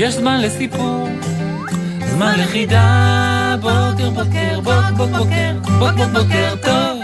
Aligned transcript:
יש 0.00 0.14
זמן 0.14 0.40
לסיפור, 0.40 1.08
זמן 2.06 2.34
לחידה. 2.38 3.56
בוקר, 3.60 4.10
בוקר, 4.10 4.60
בוק, 4.60 4.96
בוק, 4.96 5.10
בוקר, 5.10 5.52
בוק, 5.78 5.92
בוק, 5.96 6.10
בוקר 6.12 6.54
טוב. 6.62 7.00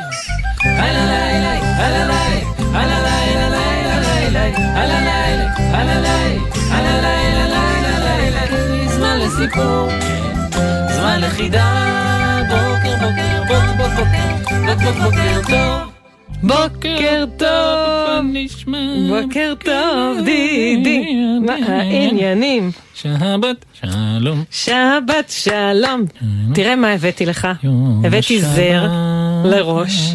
הלא 0.64 1.04
לילה, 1.04 1.52
הלא 1.76 1.98
לילה, 1.98 2.40
הלא 2.58 2.96
לילה, 3.02 3.48
לילה, 3.48 4.00
לילה, 4.00 4.44
הלא 4.56 4.94
לילה, 4.94 5.52
הלא 5.58 6.00
לילה, 6.00 6.40
הלא 6.70 7.00
לילה, 7.00 7.48
לילה, 7.48 8.44
לילה, 8.44 8.88
זמן 8.88 9.18
לסיפור. 9.18 9.88
זמן 10.96 11.20
לחידה, 11.20 11.68
בוקר 12.48 12.94
בוקר 13.00 13.42
בוק 13.48 13.76
בוק 13.76 13.92
בוקר, 13.96 14.56
בוק 14.66 14.80
בוק 14.82 14.96
בוקר 15.02 15.40
טוב. 15.50 15.92
בוקר 16.42 17.24
טוב. 17.36 18.26
בוקר 19.08 19.54
טוב, 19.64 20.24
דידי, 20.24 21.14
מה 21.46 21.54
העניינים? 21.68 22.85
שבת 23.02 23.64
שלום. 23.80 24.44
שבת 24.50 25.28
שלום. 25.28 26.04
תראה 26.54 26.76
מה 26.76 26.92
הבאתי 26.92 27.26
לך. 27.26 27.48
הבאתי. 28.04 28.40
זר 28.40 28.86
לראש. 29.44 30.14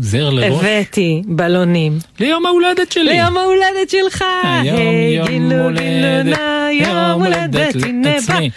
זר 0.00 0.30
לראש? 0.30 0.64
הבאתי 0.64 1.22
בלונים. 1.26 1.98
ליום 2.20 2.46
ההולדת 2.46 2.92
שלי. 2.92 3.04
ליום 3.04 3.36
ההולדת 3.36 3.90
שלך! 3.90 4.24
היום 4.44 4.78
יום 5.10 5.52
הולדת, 5.52 6.38
יום 6.72 7.22
הולדת. 7.22 7.74
לעצמי. 8.04 8.50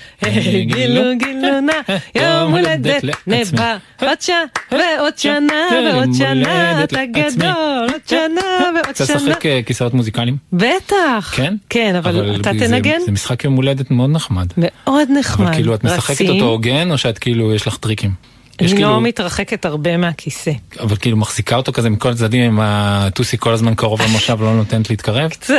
גילו 0.65 1.01
גילונה, 1.17 1.73
יום 2.15 2.51
הולדת 2.51 3.03
לעצמי. 3.03 3.53
נבא. 3.53 3.77
עוד 4.01 4.21
שעה 4.21 4.43
ועוד 4.71 5.17
שנה 5.17 5.53
ועוד 5.85 6.09
שנה, 6.13 6.83
אתה. 6.83 7.05
גדול, 7.05 7.87
עוד 7.91 8.01
שנה 8.07 8.41
ועוד 8.75 8.89
אתה 8.89 9.05
שנה. 9.05 9.15
לשחק 9.15 9.45
אה, 9.45 9.59
כיסאות 9.65 9.93
מוזיקליים? 9.93 10.37
בטח. 10.53 11.33
כן? 11.35 11.55
כן, 11.69 11.95
אבל 11.95 12.35
אתה 12.41 12.51
תנגן? 12.59 12.99
זה 13.05 13.11
משחק 13.11 13.45
יום 13.49 13.55
הולדת 13.55 13.91
מאוד 13.91 14.09
נחמד. 14.09 14.47
מאוד 14.57 15.07
נחמד. 15.19 15.45
אבל 15.47 15.55
כאילו 15.55 15.73
את 15.75 15.83
משחקת 15.83 16.09
רצים. 16.11 16.29
אותו 16.29 16.45
הוגן 16.45 16.91
או 16.91 16.97
שאת 16.97 17.17
כאילו 17.17 17.53
יש 17.53 17.67
לך 17.67 17.77
טריקים? 17.77 18.11
אני 18.59 18.67
כאילו- 18.67 18.89
לא 18.89 19.01
מתרחקת 19.01 19.65
הרבה 19.65 19.97
מהכיסא. 19.97 20.51
אבל 20.79 20.95
כאילו 20.95 21.17
מחזיקה 21.17 21.55
אותו 21.55 21.71
כזה 21.73 21.89
מכל 21.89 22.09
הצדדים 22.09 22.41
עם 22.43 22.59
הטוסי 22.61 23.37
כל 23.37 23.53
הזמן 23.53 23.75
קרוב 23.75 24.01
למושב 24.01 24.41
לא 24.41 24.55
נותנת 24.55 24.89
להתקרב? 24.89 25.29
קצת. 25.31 25.53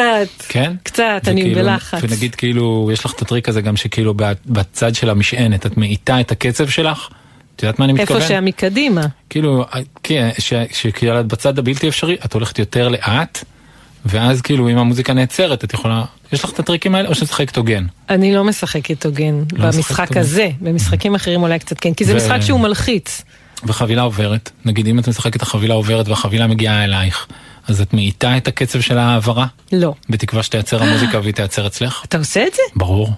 כן? 0.48 0.72
קצת, 0.82 1.22
אני 1.26 1.40
וכאילו- 1.40 1.60
בלחץ. 1.60 1.98
ונגיד 2.02 2.34
כאילו 2.34 2.90
יש 2.92 3.04
לך 3.04 3.12
את 3.14 3.22
הטריק 3.22 3.48
הזה 3.48 3.60
גם 3.60 3.76
שכאילו 3.76 4.14
בצד 4.46 4.94
של 4.94 5.10
המשענת 5.10 5.66
את 5.66 5.76
מאיטה 5.76 6.20
את 6.20 6.30
הקצב 6.32 6.68
שלך. 6.68 7.08
את 7.56 7.62
יודעת 7.62 7.78
מה 7.78 7.84
אני 7.84 7.92
מתכוון? 7.92 8.20
איפה 8.22 8.28
שמקדימה. 8.34 9.06
כאילו 9.30 9.64
כן, 10.02 10.30
ש- 10.38 10.52
שכאילו 10.72 11.20
את 11.20 11.26
בצד 11.26 11.58
הבלתי 11.58 11.88
אפשרי 11.88 12.16
את 12.24 12.32
הולכת 12.34 12.58
יותר 12.58 12.88
לאט. 12.88 13.44
ואז 14.04 14.40
כאילו 14.40 14.68
אם 14.68 14.78
המוזיקה 14.78 15.12
נעצרת 15.12 15.64
את 15.64 15.74
יכולה 15.74 16.04
יש 16.32 16.44
לך 16.44 16.50
את 16.50 16.58
הטריקים 16.58 16.94
האלה 16.94 17.08
או 17.08 17.14
שתשחקת 17.14 17.56
הוגן. 17.56 17.86
אני 18.10 18.34
לא 18.34 18.44
משחקת 18.44 19.06
הוגן 19.06 19.44
לא 19.52 19.66
במשחק. 19.66 20.16
הזה, 20.16 20.48
במשחקים 20.60 21.14
אחרים 21.14 21.42
אולי 21.42 21.58
קצת 21.58 21.80
כן, 21.80 21.94
כי 21.94 22.04
זה 22.04 22.12
ו- 22.12 22.16
משחק 22.16 22.40
שהוא 22.40 22.60
מלחיץ. 22.60 23.22
וחבילה 23.64 24.02
עוברת 24.02 24.50
נגיד 24.64 24.86
אם 24.86 24.98
את 24.98 25.08
משחקת 25.08 25.42
החבילה 25.42 25.74
עוברת 25.74 26.08
והחבילה 26.08 26.46
מגיעה 26.46 26.84
אלייך 26.84 27.26
אז 27.68 27.80
את 27.80 27.94
מאיטה 27.94 28.36
את 28.36 28.48
הקצב 28.48 28.80
של 28.80 28.98
ההעברה 28.98 29.46
לא. 29.72 29.94
בתקווה 30.08 30.42
שתייצר 30.42 30.82
המוזיקה 30.82 31.20
והיא 31.20 31.34
תייצר 31.34 31.66
אצלך. 31.66 32.02
אתה 32.04 32.18
עושה 32.18 32.46
את 32.46 32.54
זה? 32.54 32.62
ברור. 32.76 33.12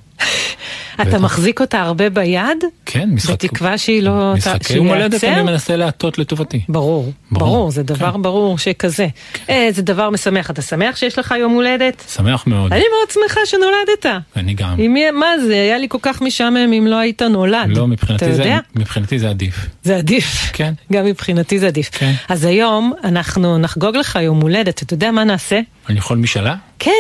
אתה. 1.02 1.18
מחזיק 1.18 1.60
אותה 1.60 1.80
הרבה 1.80 2.10
ביד? 2.10 2.64
כן 2.86 3.08
משחק. 3.12 3.32
בתקווה 3.32 3.78
שהיא 3.78 4.02
לא... 4.02 4.32
משחקי 4.36 4.74
יום 4.74 4.88
הולדת 4.88 5.24
אני? 5.24 5.42
מנסה 5.42 5.76
להטות 5.76 6.18
לטובתי. 6.18 6.60
ברור, 6.68 7.12
ברור, 7.30 7.66
כן. 7.66 7.70
זה 7.70 7.82
דבר 7.82 8.16
ברור 8.16 8.58
שכזה. 8.58 9.06
אה, 9.50 9.68
זה 9.72 9.82
דבר 9.82 10.10
משמח. 10.10 10.50
אתה 10.50 10.62
שמח 10.62 10.96
שיש 10.96 11.18
לך 11.18 11.34
יום 11.38 11.52
הולדת? 11.52 12.04
שמח 12.14 12.46
מאוד. 12.46 12.72
אני 12.72 12.84
מאוד 12.96 13.10
שמחה 13.10 13.40
שנולדת. 13.44 14.24
אני 14.36 14.54
גם. 14.54 14.76
מה 15.12 15.38
זה, 15.46 15.52
היה 15.52 15.78
לי 15.78 15.86
כל 15.88 15.98
כך 16.02 16.22
משעמם 16.22 16.72
אם 16.72 16.86
לא 16.86 16.96
היית 16.96 17.22
נולד. 17.22 17.68
לא 17.68 17.86
זה? 18.32 18.56
מבחינתי 18.76 19.18
זה 19.18 19.30
עדיף. 19.30 19.66
זה 19.82 19.96
עדיף. 19.96 20.50
כן. 20.52 20.72
גם 20.92 21.04
מבחינתי 21.04 21.58
זה 21.58 21.66
עדיף. 21.66 21.90
כן. 21.92 22.12
אז 22.28 22.44
היום 22.44 22.92
אנחנו 23.04 23.58
נחגוג 23.58 23.96
לך 23.96 24.18
יום 24.22 24.40
הולדת, 24.40 24.82
אתה 24.82 24.94
יודע 24.94 25.10
מה 25.10 25.24
נעשה? 25.24 25.60
אני 25.88 25.98
יכול 25.98 26.16
משאלה? 26.18 26.54
כן. 26.78 26.90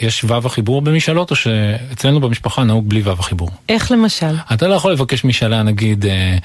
יש 0.00 0.24
וו 0.24 0.46
החיבור 0.46 0.82
במשאלות 0.82 1.30
או 1.30 1.36
שאצלנו 1.36 2.20
במשפחה 2.20 2.64
נהוג 2.64 2.88
בלי 2.88 3.00
וו 3.00 3.12
החיבור? 3.12 3.50
איך 3.68 3.92
למשל? 3.92 4.36
אתה 4.52 4.68
לא 4.68 4.74
יכול 4.74 4.92
לבקש 4.92 5.24
משאלה 5.24 5.62
נגיד 5.62 6.06
אה, 6.06 6.38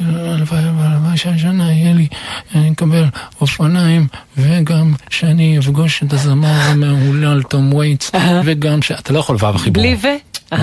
הלוואי 0.00 1.16
שהשנה 1.16 1.72
יהיה 1.72 1.94
לי, 1.94 2.06
אני 2.54 2.72
אקבל 2.72 3.04
אופניים 3.40 4.06
וגם 4.36 4.94
שאני 5.10 5.58
אפגוש 5.58 6.02
את 6.02 6.12
הזמר 6.12 6.60
המהולל 6.60 7.42
תום 7.42 7.74
וייטס 7.74 8.10
וגם 8.44 8.82
שאתה 8.82 9.12
לא 9.12 9.18
יכול 9.18 9.36
וו 9.36 9.46
החיבור. 9.46 9.82
בלי 9.82 9.96
ו? 10.02 10.54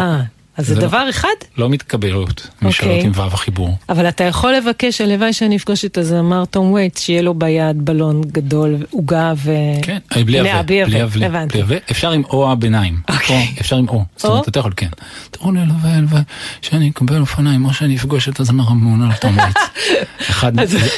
אה, 0.59 0.63
אז 0.63 0.67
זה 0.67 0.75
זה 0.75 0.81
לא- 0.81 0.87
דבר 0.87 1.09
אחד? 1.09 1.27
לא 1.57 1.69
מתקבלות 1.69 2.47
משאלות 2.61 2.91
אוקיי. 2.95 3.05
עם 3.05 3.11
וו 3.11 3.21
החיבור. 3.23 3.77
אבל 3.89 4.07
אתה 4.09 4.23
יכול 4.23 4.53
לבקש, 4.53 5.01
הלוואי 5.01 5.33
שאני 5.33 5.55
אפגוש 5.57 5.85
את 5.85 5.97
הזמר 5.97 6.45
תום 6.45 6.71
וייטס, 6.71 7.01
שיהיה 7.01 7.21
לו 7.21 7.33
ביד 7.33 7.85
בלון 7.85 8.21
גדול, 8.21 8.75
עוגה 8.89 9.33
ו... 9.37 9.51
כן, 9.81 9.97
אה, 10.15 10.23
בלי 10.23 10.39
הווה, 10.39 10.63
בלי 10.63 11.03
הבנתי. 11.25 11.53
בלי 11.53 11.61
הווה, 11.61 11.77
אפשר 11.91 12.11
עם 12.11 12.23
או 12.23 12.51
הביניים, 12.51 12.99
אוקיי. 13.09 13.35
או, 13.55 13.59
אפשר 13.61 13.75
עם 13.75 13.89
או, 13.89 14.03
זאת 14.15 14.25
אומרת 14.25 14.45
או? 14.45 14.49
אתה 14.49 14.59
יכול 14.59 14.73
כן, 14.77 14.89
תראו 15.31 15.51
לי 15.51 15.59
הלוואי 15.59 15.91
הלוואי 15.91 16.21
שאני 16.61 16.89
אקבל 16.89 17.19
אופניים 17.21 17.65
או 17.65 17.73
שאני 17.73 17.95
אפגוש 17.95 18.29
את 18.29 18.39
הזמר 18.39 18.63
המעונן 18.67 19.13
תום 19.21 19.37
וייטס, 19.37 19.61
אחד, 20.29 20.51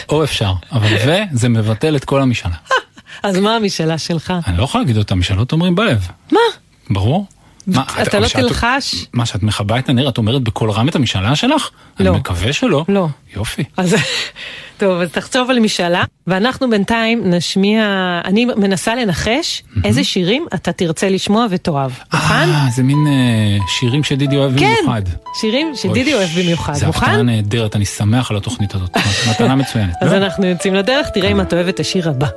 או 0.10 0.24
אפשר, 0.24 0.54
אבל 0.72 0.96
ו 1.08 1.12
זה 1.32 1.50
מבטל 1.50 1.96
את 1.96 2.06
כל 2.06 2.22
המשאלה, 2.22 2.56
אז 3.24 3.38
מה 3.38 3.56
המשאלה 3.56 3.98
שלך? 3.98 4.34
אני 4.48 4.58
לא 4.58 4.64
יכול 4.64 4.82
להגיד 4.82 4.98
אותה, 4.98 5.16
משאלות 5.16 5.52
אומרים 5.52 5.76
בלב, 5.76 6.08
מה? 6.32 6.40
ברור. 6.90 7.26
מה, 7.68 7.84
אתה 8.02 8.20
לא 8.20 8.28
שאת- 8.28 8.40
תלחש? 8.42 8.96
מה 9.14 9.26
שאת 9.26 9.44
מכבה 9.44 9.80
את 9.80 9.90
הנר 9.90 10.10
את 10.10 10.18
אומרת 10.18 10.42
בקול 10.44 10.72
רם 10.72 10.90
את 10.90 10.96
המשאלה 10.96 11.36
שלך? 11.36 11.70
לא. 12.00 12.10
אני 12.10 12.18
מקווה 12.20 12.54
שלא. 12.54 12.86
לא. 12.88 13.08
יופי. 13.36 13.64
אז 13.78 13.96
טוב, 14.80 15.02
אז 15.02 15.10
תחשוב 15.12 15.50
על 15.50 15.60
משאלה, 15.60 16.04
ואנחנו 16.28 16.70
בינתיים 16.70 17.22
נשמיע, 17.34 17.84
אני 18.26 18.46
מנסה 18.46 18.96
לנחש 18.96 19.64
איזה 19.84 20.04
שירים 20.04 20.46
אתה 20.54 20.72
תרצה 20.72 21.10
לשמוע 21.10 21.46
ותאהב. 21.50 21.92
מוכן? 22.14 22.34
אה, 22.34 22.66
זה 22.76 22.84
מין 22.84 22.98
אה, 23.08 23.58
שירים 23.68 24.04
שדידי 24.04 24.38
אוהב 24.38 24.60
כן, 24.60 24.74
במיוחד. 24.82 25.02
שירים 25.42 25.72
שדידי 25.76 26.14
אוהב 26.14 26.30
במיוחד. 26.40 26.74
זה 26.74 26.88
הפתעה? 26.88 27.22
נהדרת, 27.22 27.76
אני 27.76 27.86
שמח 27.86 28.32
על 28.32 28.38
התוכנית 28.38 28.76
הזאת. 28.76 28.98
מתנה 29.30 29.56
מצוינת. 29.56 29.94
אז 30.02 30.12
לא? 30.12 30.18
אנחנו 30.18 30.46
יוצאים 30.46 30.76
לדרך, 30.76 31.08
תראה 31.10 31.30
אם 31.32 31.42
את 31.42 31.80
השיר 31.80 32.10
הבא. 32.10 32.28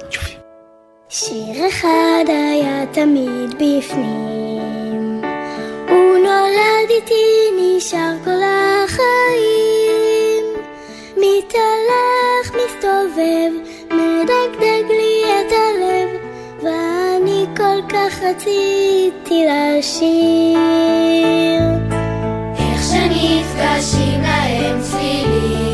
שיר 1.08 1.68
אחד 1.68 2.24
היה 2.28 2.84
תמיד 2.92 3.54
בפנים, 3.54 4.43
נולד 6.84 6.96
איתי, 6.96 7.50
נשאר 7.58 8.12
כל 8.24 8.40
החיים. 8.84 10.44
מתהלך, 11.16 12.46
מסתובב, 12.50 13.50
מדגדג 13.90 14.86
לי 14.88 15.24
את 15.24 15.52
הלב, 15.52 16.08
ואני 16.62 17.46
כל 17.56 17.80
כך 17.88 18.22
רציתי 18.22 19.46
לשיר. 19.46 20.58
איך 22.58 22.82
שנפגשים 22.82 24.22
להם 24.22 24.80
צלילים, 24.82 25.73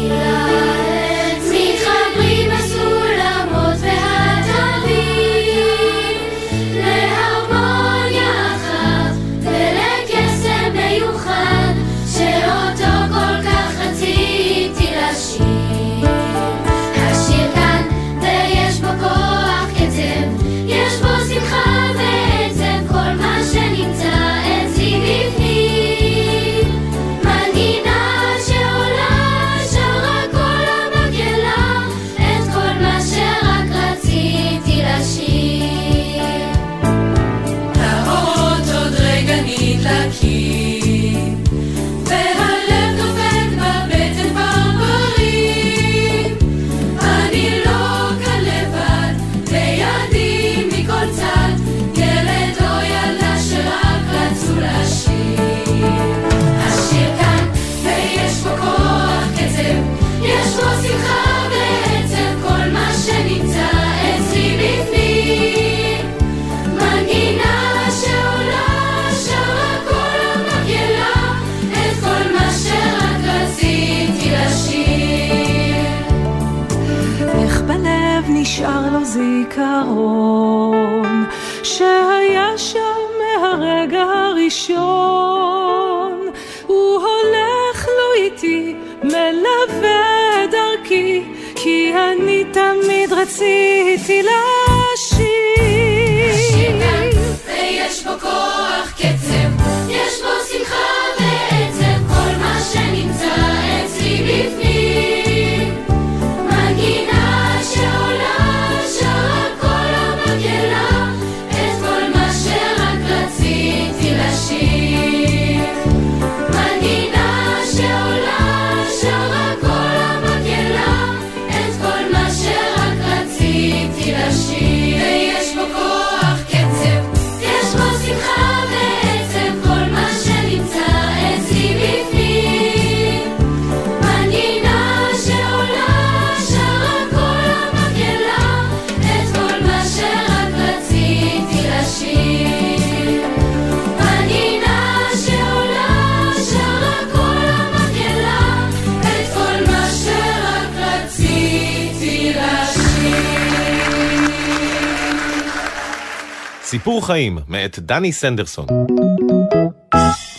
סיפור 156.81 157.06
חיים, 157.06 157.38
מאת 157.49 157.79
דני 157.79 158.12
סנדרסון. 158.12 158.67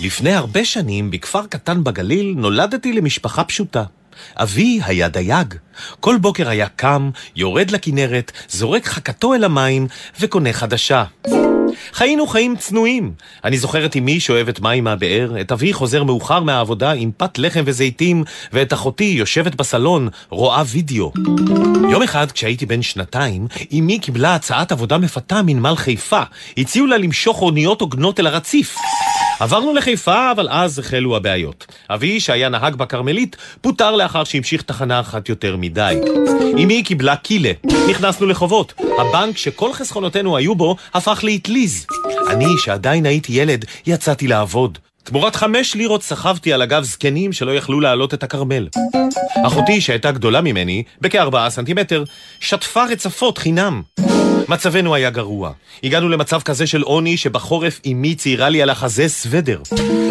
לפני 0.02 0.34
הרבה 0.34 0.66
שנים, 0.66 1.12
בכפר 1.12 1.46
קטן 1.46 1.84
בגליל, 1.84 2.34
נולדתי 2.38 2.94
למשפחה 2.94 3.44
פשוטה. 3.44 3.84
אבי 4.38 4.80
היה 4.86 5.10
דייג. 5.10 5.54
כל 6.00 6.18
בוקר 6.18 6.50
היה 6.50 6.68
קם, 6.68 7.10
יורד 7.36 7.72
לכנרת, 7.72 8.32
זורק 8.50 8.86
חכתו 8.86 9.34
אל 9.34 9.44
המים 9.44 9.88
וקונה 10.20 10.54
חדשה. 10.54 11.04
חיינו 11.94 12.28
חיים 12.28 12.56
צנועים. 12.56 13.12
אני 13.44 13.58
זוכר 13.58 13.86
את 13.86 13.96
אמי 13.96 14.20
שואבת 14.20 14.60
מים 14.60 14.84
מהבאר, 14.84 15.42
את 15.42 15.52
אבי 15.52 15.74
חוזר 15.74 16.04
מאוחר 16.04 16.40
מהעבודה 16.40 16.92
עם 16.92 17.12
פת 17.18 17.38
לחם 17.38 17.64
וזיתים, 17.66 18.24
ואת 18.54 18.74
אחותי 18.74 19.04
יושבת 19.04 19.56
בסלון, 19.56 20.10
רואה 20.30 20.64
וידאו. 20.68 21.12
יום 21.92 22.04
אחד, 22.04 22.32
כשהייתי 22.32 22.66
בן 22.66 22.82
שנתיים, 22.82 23.48
אמי 23.74 24.00
קיבלה 24.00 24.36
הצעת 24.36 24.72
עבודה 24.72 24.98
מפתה 24.98 25.42
מנמל 25.42 25.76
חיפה. 25.76 26.22
הציעו 26.58 26.88
לה 26.88 26.98
למשוך 26.98 27.42
אוניות 27.42 27.82
הוגנות 27.82 28.20
אל 28.20 28.28
הרציף. 28.28 28.76
עברנו 29.42 29.74
לחיפה, 29.74 30.32
אבל 30.32 30.48
אז 30.50 30.80
החלו 30.80 31.16
הבעיות. 31.16 31.66
אבי, 31.90 32.20
שהיה 32.20 32.50
נהג 32.50 32.76
בכרמלית, 32.76 33.36
פוטר 33.62 33.96
לאחר 33.96 34.24
שהמשיך 34.24 34.62
תחנה 34.62 35.00
אחת 35.00 35.30
יותר 35.30 35.56
מדי. 35.58 35.96
אמי 36.64 36.84
קיבלה 36.84 37.16
קילה. 37.16 37.52
נכנסנו 37.90 38.28
לחובות. 38.28 38.74
הבנק 39.00 39.38
שכל 39.38 39.74
חסכונותינו 39.74 40.38
היו 40.38 40.56
בו, 40.56 40.76
הפך 40.94 41.20
לאטליז. 41.24 41.88
אני, 42.30 42.46
שעדיין 42.58 43.06
הייתי 43.06 43.34
ילד, 43.34 43.66
יצאתי 43.86 44.28
לעבוד. 44.28 44.78
תמורת 45.04 45.36
חמש 45.36 45.76
לירות 45.76 46.04
סחבתי 46.04 46.54
על 46.54 46.62
הגב 46.62 46.84
זקנים 46.84 47.34
שלא 47.34 47.52
יכלו 47.52 47.80
להעלות 47.80 48.14
את 48.14 48.24
הכרמל. 48.24 48.68
אחותי, 49.46 49.82
שהייתה 49.82 50.12
גדולה 50.12 50.42
ממני, 50.42 50.84
בכארבעה 51.02 51.50
סנטימטר, 51.50 52.04
שטפה 52.40 52.84
רצפות 52.86 53.38
חינם. 53.38 53.82
מצבנו 54.48 54.96
היה 54.96 55.10
גרוע. 55.10 55.52
הגענו 55.84 56.10
למצב 56.10 56.42
כזה 56.42 56.68
של 56.68 56.82
עוני 56.82 57.18
שבחורף 57.18 57.80
אמי 57.86 58.16
ציירה 58.16 58.50
לי 58.50 58.62
על 58.62 58.70
החזה 58.70 59.10
סוודר. 59.10 59.62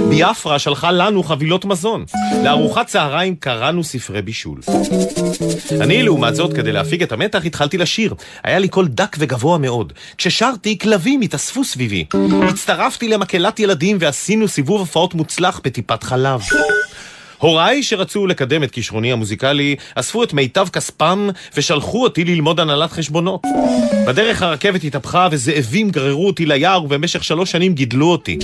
ביאפרה 0.08 0.58
שלחה 0.58 0.90
לנו 0.92 1.22
חבילות 1.22 1.64
מזון. 1.64 2.04
לארוחת 2.44 2.86
צהריים 2.86 3.36
קראנו 3.36 3.84
ספרי 3.84 4.22
בישול. 4.22 4.60
אני, 5.80 6.02
לעומת 6.02 6.34
זאת, 6.34 6.52
כדי 6.52 6.72
להפיג 6.72 7.02
את 7.02 7.12
המתח, 7.12 7.44
התחלתי 7.44 7.78
לשיר. 7.78 8.14
היה 8.44 8.58
לי 8.58 8.68
קול 8.68 8.88
דק 8.88 9.16
וגבוה 9.18 9.58
מאוד. 9.58 9.92
כששרתי, 10.18 10.78
כלבים 10.78 11.20
התאספו 11.20 11.64
סביבי. 11.64 12.04
הצטרפתי 12.48 13.08
למקהלת 13.08 13.60
ילדים 13.60 13.96
ועשינו 14.00 14.48
סיבוב 14.48 14.79
הופעות 14.80 15.14
מוצלח 15.14 15.60
בטיפת 15.64 16.02
חלב. 16.02 16.40
הוריי 17.38 17.82
שרצו 17.82 18.26
לקדם 18.26 18.62
את 18.62 18.70
כישרוני 18.70 19.12
המוזיקלי, 19.12 19.76
אספו 19.94 20.22
את 20.22 20.32
מיטב 20.32 20.68
כספם 20.72 21.28
ושלחו 21.56 22.02
אותי 22.02 22.24
ללמוד 22.24 22.60
הנהלת 22.60 22.92
חשבונות. 22.92 23.42
בדרך 24.06 24.42
הרכבת 24.42 24.84
התהפכה 24.84 25.28
וזאבים 25.30 25.90
גררו 25.90 26.26
אותי 26.26 26.46
ליער 26.46 26.84
ובמשך 26.84 27.24
שלוש 27.24 27.50
שנים 27.50 27.74
גידלו 27.74 28.06
אותי. 28.06 28.38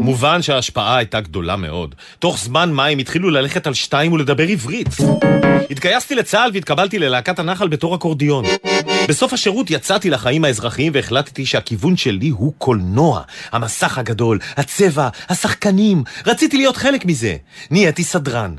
מובן 0.00 0.42
שההשפעה 0.42 0.96
הייתה 0.96 1.20
גדולה 1.20 1.56
מאוד. 1.56 1.94
תוך 2.18 2.38
זמן 2.38 2.72
מה 2.72 2.86
הם 2.86 2.98
התחילו 2.98 3.30
ללכת 3.30 3.66
על 3.66 3.74
שתיים 3.74 4.12
ולדבר 4.12 4.48
עברית. 4.48 4.88
התגייסתי 5.70 6.14
לצה"ל 6.14 6.50
והתקבלתי 6.54 6.98
ללהקת 6.98 7.38
הנחל 7.38 7.68
בתור 7.68 7.94
אקורדיון. 7.94 8.44
בסוף 9.08 9.32
השירות 9.32 9.70
יצאתי 9.70 10.10
לחיים 10.10 10.44
האזרחיים 10.44 10.92
והחלטתי 10.94 11.46
שהכיוון 11.46 11.96
שלי 11.96 12.28
הוא 12.28 12.52
קולנוע. 12.58 13.22
המסך 13.52 13.98
הגדול, 13.98 14.38
הצבע, 14.56 15.08
השחקנים. 15.28 16.02
רציתי 16.26 16.56
להיות 16.56 16.76
חלק 16.76 17.04
מזה. 17.04 17.36
נהייתי 17.70 18.04
סדרן. 18.04 18.54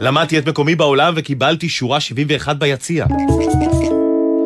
למדתי 0.00 0.38
את 0.38 0.48
מקומי 0.48 0.74
בעולם 0.74 1.14
וקיבלתי 1.16 1.68
שורה 1.68 2.00
71 2.00 2.56
ביציע. 2.56 3.06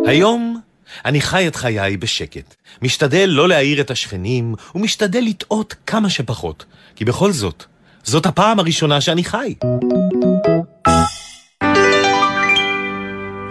היום 0.06 0.60
אני 1.04 1.20
חי 1.20 1.48
את 1.48 1.56
חיי 1.56 1.96
בשקט. 1.96 2.54
משתדל 2.82 3.26
לא 3.28 3.48
להעיר 3.48 3.80
את 3.80 3.90
השכנים, 3.90 4.54
ומשתדל 4.74 5.20
לטעות 5.20 5.74
כמה 5.86 6.10
שפחות. 6.10 6.64
כי 6.96 7.04
בכל 7.04 7.32
זאת, 7.32 7.64
זאת 8.04 8.26
הפעם 8.26 8.58
הראשונה 8.58 9.00
שאני 9.00 9.24
חי. 9.24 9.54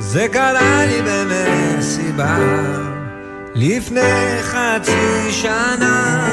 זה 0.07 0.27
קרה 0.31 0.85
לי 0.85 1.01
במסיבה 1.01 2.37
לפני 3.55 4.41
חצי 4.41 5.31
שנה. 5.31 6.27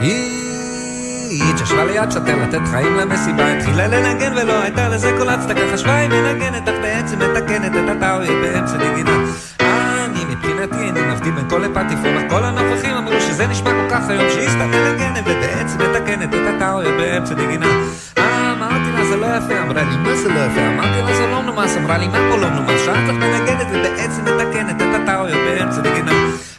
היא 0.00 1.42
התיישבה 1.50 1.84
ליד 1.84 2.10
שוטר 2.10 2.36
לתת 2.42 2.60
חיים 2.70 2.94
למסיבה, 2.94 3.52
התחילה 3.52 3.86
לנגן 3.86 4.32
ולא 4.36 4.62
הייתה 4.62 4.88
לזה 4.88 5.10
כל 5.18 5.28
הצדקה, 5.28 5.60
חשבה 5.72 5.96
היא 5.96 6.08
מנגנת, 6.08 6.68
אך 6.68 6.74
בעצם 6.82 7.18
מתקנת 7.18 7.72
את 7.72 7.96
הטאווי 7.96 8.26
באמצע 8.26 8.76
נגינה. 8.76 9.24
אני 9.60 10.24
מבחינתי 10.24 10.78
איני 10.78 11.00
מבדיל 11.00 11.32
בין 11.32 11.50
כל 11.50 11.64
הפטיפון, 11.64 12.28
כל 12.30 12.44
הנוכחים 12.44 12.94
אמרו 12.94 13.20
שזה 13.20 13.46
נשמע 13.46 13.70
כל 13.70 13.90
כך 13.90 14.08
היום 14.08 14.30
שהיא 14.30 14.48
סתם 14.48 14.70
מנגנת 14.70 15.24
ובעצם 15.26 15.78
מתקנת 15.78 16.34
את 16.34 16.54
הטאווי 16.56 16.96
באמצע 16.96 17.34
נגינה. 17.34 17.66
אמרתי 18.62 18.92
לה 18.92 19.04
זה 19.04 19.16
לא 19.16 19.26
יפה, 19.26 19.62
אמרה 19.62 19.82
לי 19.82 19.96
מה 19.96 20.16
זה 20.16 20.28
לא 20.28 20.40
יפה? 20.40 20.66
אמרתי 20.66 21.02
לה 21.02 21.14
זה 21.14 21.26
לא 21.26 21.42
מנומס, 21.42 21.76
אמרה 21.76 21.98
לי 21.98 22.08
מה 22.08 22.18
פה 22.30 22.36
לא 22.36 22.48
מנומס? 22.50 22.80
שאת 22.84 22.94
לך 23.08 23.14
מנגנת 23.14 23.66
ובעצם 23.70 24.22
מתקנת 24.22 24.82
את 24.82 25.00
הטאווי 25.02 25.32
באמצע 25.32 25.80
נגינה. 25.80 26.12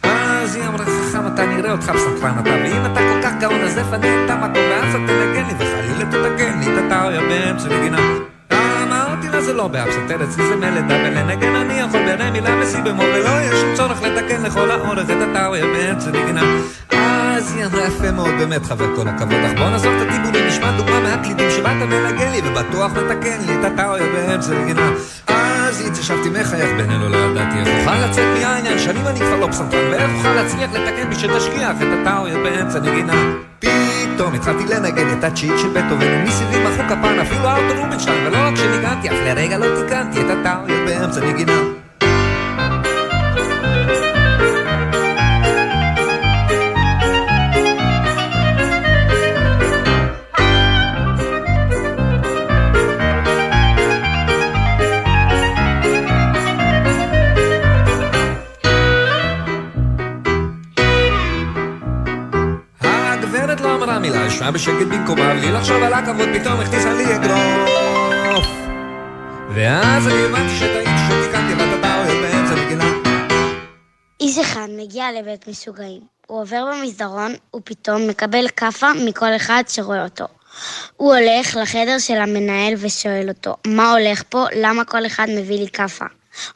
אז 0.04 0.56
היא 0.56 0.64
אמרה 0.68 0.86
חכם 0.86 1.28
אתה 1.28 1.46
נראה 1.46 1.72
אותך 1.72 1.90
בסנטרן 1.90 2.40
אתה 2.40 2.50
ואם 2.50 2.86
אתה 2.86 3.00
כל 3.00 3.22
כך 3.24 3.32
גאון 3.40 3.62
אז 3.62 3.78
לפני 3.78 4.26
את 4.26 4.30
המקום 4.30 4.64
ואז 4.70 4.96
אתה 4.96 4.98
תנגן 5.08 5.46
לי 5.48 5.54
וחלילה 5.58 6.06
תתקן 6.06 6.60
לי 6.60 6.66
את 6.74 6.84
הטאויה 6.86 7.22
באמצע 7.22 7.70
נגינה 7.70 7.98
אמרתי 8.84 9.30
לה 9.30 9.42
זה 9.42 9.54
לא 9.54 9.68
באפסטר 9.68 10.24
אצלי 10.24 10.48
זה 10.48 10.56
מלדה 10.56 10.96
ולנגן 10.96 11.56
אני 11.56 11.74
יכול 11.74 12.06
בעיני 12.06 12.32
מילה 12.32 12.56
מסי 12.56 12.82
במור 12.82 13.06
ולא 13.06 13.30
יהיה 13.30 13.52
שום 13.52 13.76
צורך 13.76 14.02
לתקן 14.02 14.44
לכל 14.44 14.72
האורך 14.72 15.10
את 15.10 15.22
הטאויה 15.30 15.66
באמצע 15.66 16.12
נגינה 16.12 16.44
אמרה 17.66 17.88
יפה 17.88 18.12
מאוד 18.12 18.32
באמת 18.40 18.66
חבר 18.66 18.96
כל 18.96 19.08
הכבוד 19.08 19.34
אך 19.46 19.52
בוא 19.58 19.70
נעזוב 19.70 19.94
את 19.94 20.08
הטיבולים 20.08 20.48
נשמע 20.48 20.78
דוגמה 20.78 21.00
מהקלידים 21.00 21.50
שבאת 21.52 21.72
מנגן 21.72 22.32
לי 22.32 22.42
ובטוח 22.46 22.92
מתקן 22.92 23.38
לי 23.48 23.60
את 23.60 23.66
הטאויה 23.66 24.06
באמצע 24.14 24.54
נגינה 24.54 24.92
אז 25.28 25.82
התיישבתי 25.88 26.30
מחייך 26.30 26.70
בינינו 26.78 27.10
לא 27.10 27.18
ידעתי 27.18 27.60
איך 27.60 27.68
אוכל 27.68 28.06
לצאת 28.06 28.26
מהעניין. 28.40 28.80
שנים 28.80 29.08
אני 29.08 29.20
כבר 29.20 29.40
לא 29.40 29.48
פסנתרן 29.48 29.92
ואיך 29.92 30.12
אוכל 30.18 30.34
להצליח 30.34 30.72
לתקן 30.74 31.10
בשביל 31.10 31.38
תשכיח 31.38 31.72
את 31.82 31.88
הטאויה 32.02 32.38
באמצע 32.44 32.80
נגינה 32.80 33.34
פתאום 33.60 34.34
התחלתי 34.34 34.66
לנגן 34.66 35.18
את 35.18 35.24
הצ'יט 35.24 35.54
של 35.58 35.70
בטהובן 35.70 36.08
ומסביבי 36.08 36.64
מחאו 36.64 36.86
כפיים 36.90 37.20
אפילו 37.20 37.46
ארתור 37.50 37.84
רובינשטיין 37.84 38.28
ולא 38.28 38.38
רק 38.38 38.56
שניגנתי 38.56 39.10
אף 39.10 39.16
לרגע 39.26 39.58
לא 39.58 39.82
תיקנתי 39.82 40.22
את 40.22 40.26
הטאויה 40.30 40.86
באמצע 40.86 41.22
נגינה 41.22 41.83
ישבה 64.44 64.52
בשקט 64.52 64.88
במקומה, 64.90 65.34
בלי 65.34 65.52
לחשוב 65.52 65.84
על 65.84 65.94
הכבוד, 65.94 66.30
פתאום 66.34 66.60
הכניסה 66.60 66.94
לי 66.94 67.16
אגרוף. 67.16 68.48
ואז 69.56 70.08
אני 70.08 70.24
הבנתי 70.26 70.56
שטעיתי 70.56 70.90
שתיקנתי 71.08 71.54
וטטה 71.54 71.98
אוהב 71.98 72.22
באמצע 72.22 72.66
נגינה. 72.66 72.86
איש 74.20 74.38
אחד 74.38 74.68
מגיע 74.78 75.06
לבית 75.20 75.48
משוגעים. 75.48 76.02
הוא 76.28 76.42
עובר 76.42 76.66
במסדרון, 76.72 77.34
ופתאום 77.56 78.08
מקבל 78.08 78.48
כאפה 78.48 78.88
מכל 79.06 79.36
אחד 79.36 79.64
שרואה 79.68 80.04
אותו. 80.04 80.26
הוא 80.98 81.16
הולך 81.16 81.58
לחדר 81.62 82.00
של 82.00 82.18
המנהל 82.18 82.74
ושואל 82.78 83.30
אותו, 83.30 83.56
מה 83.68 83.92
הולך 83.92 84.24
פה? 84.30 84.46
למה 84.56 84.86
כל 84.86 85.06
אחד 85.06 85.28
מביא 85.30 85.60
לי 85.60 85.68
כאפה? 85.68 86.06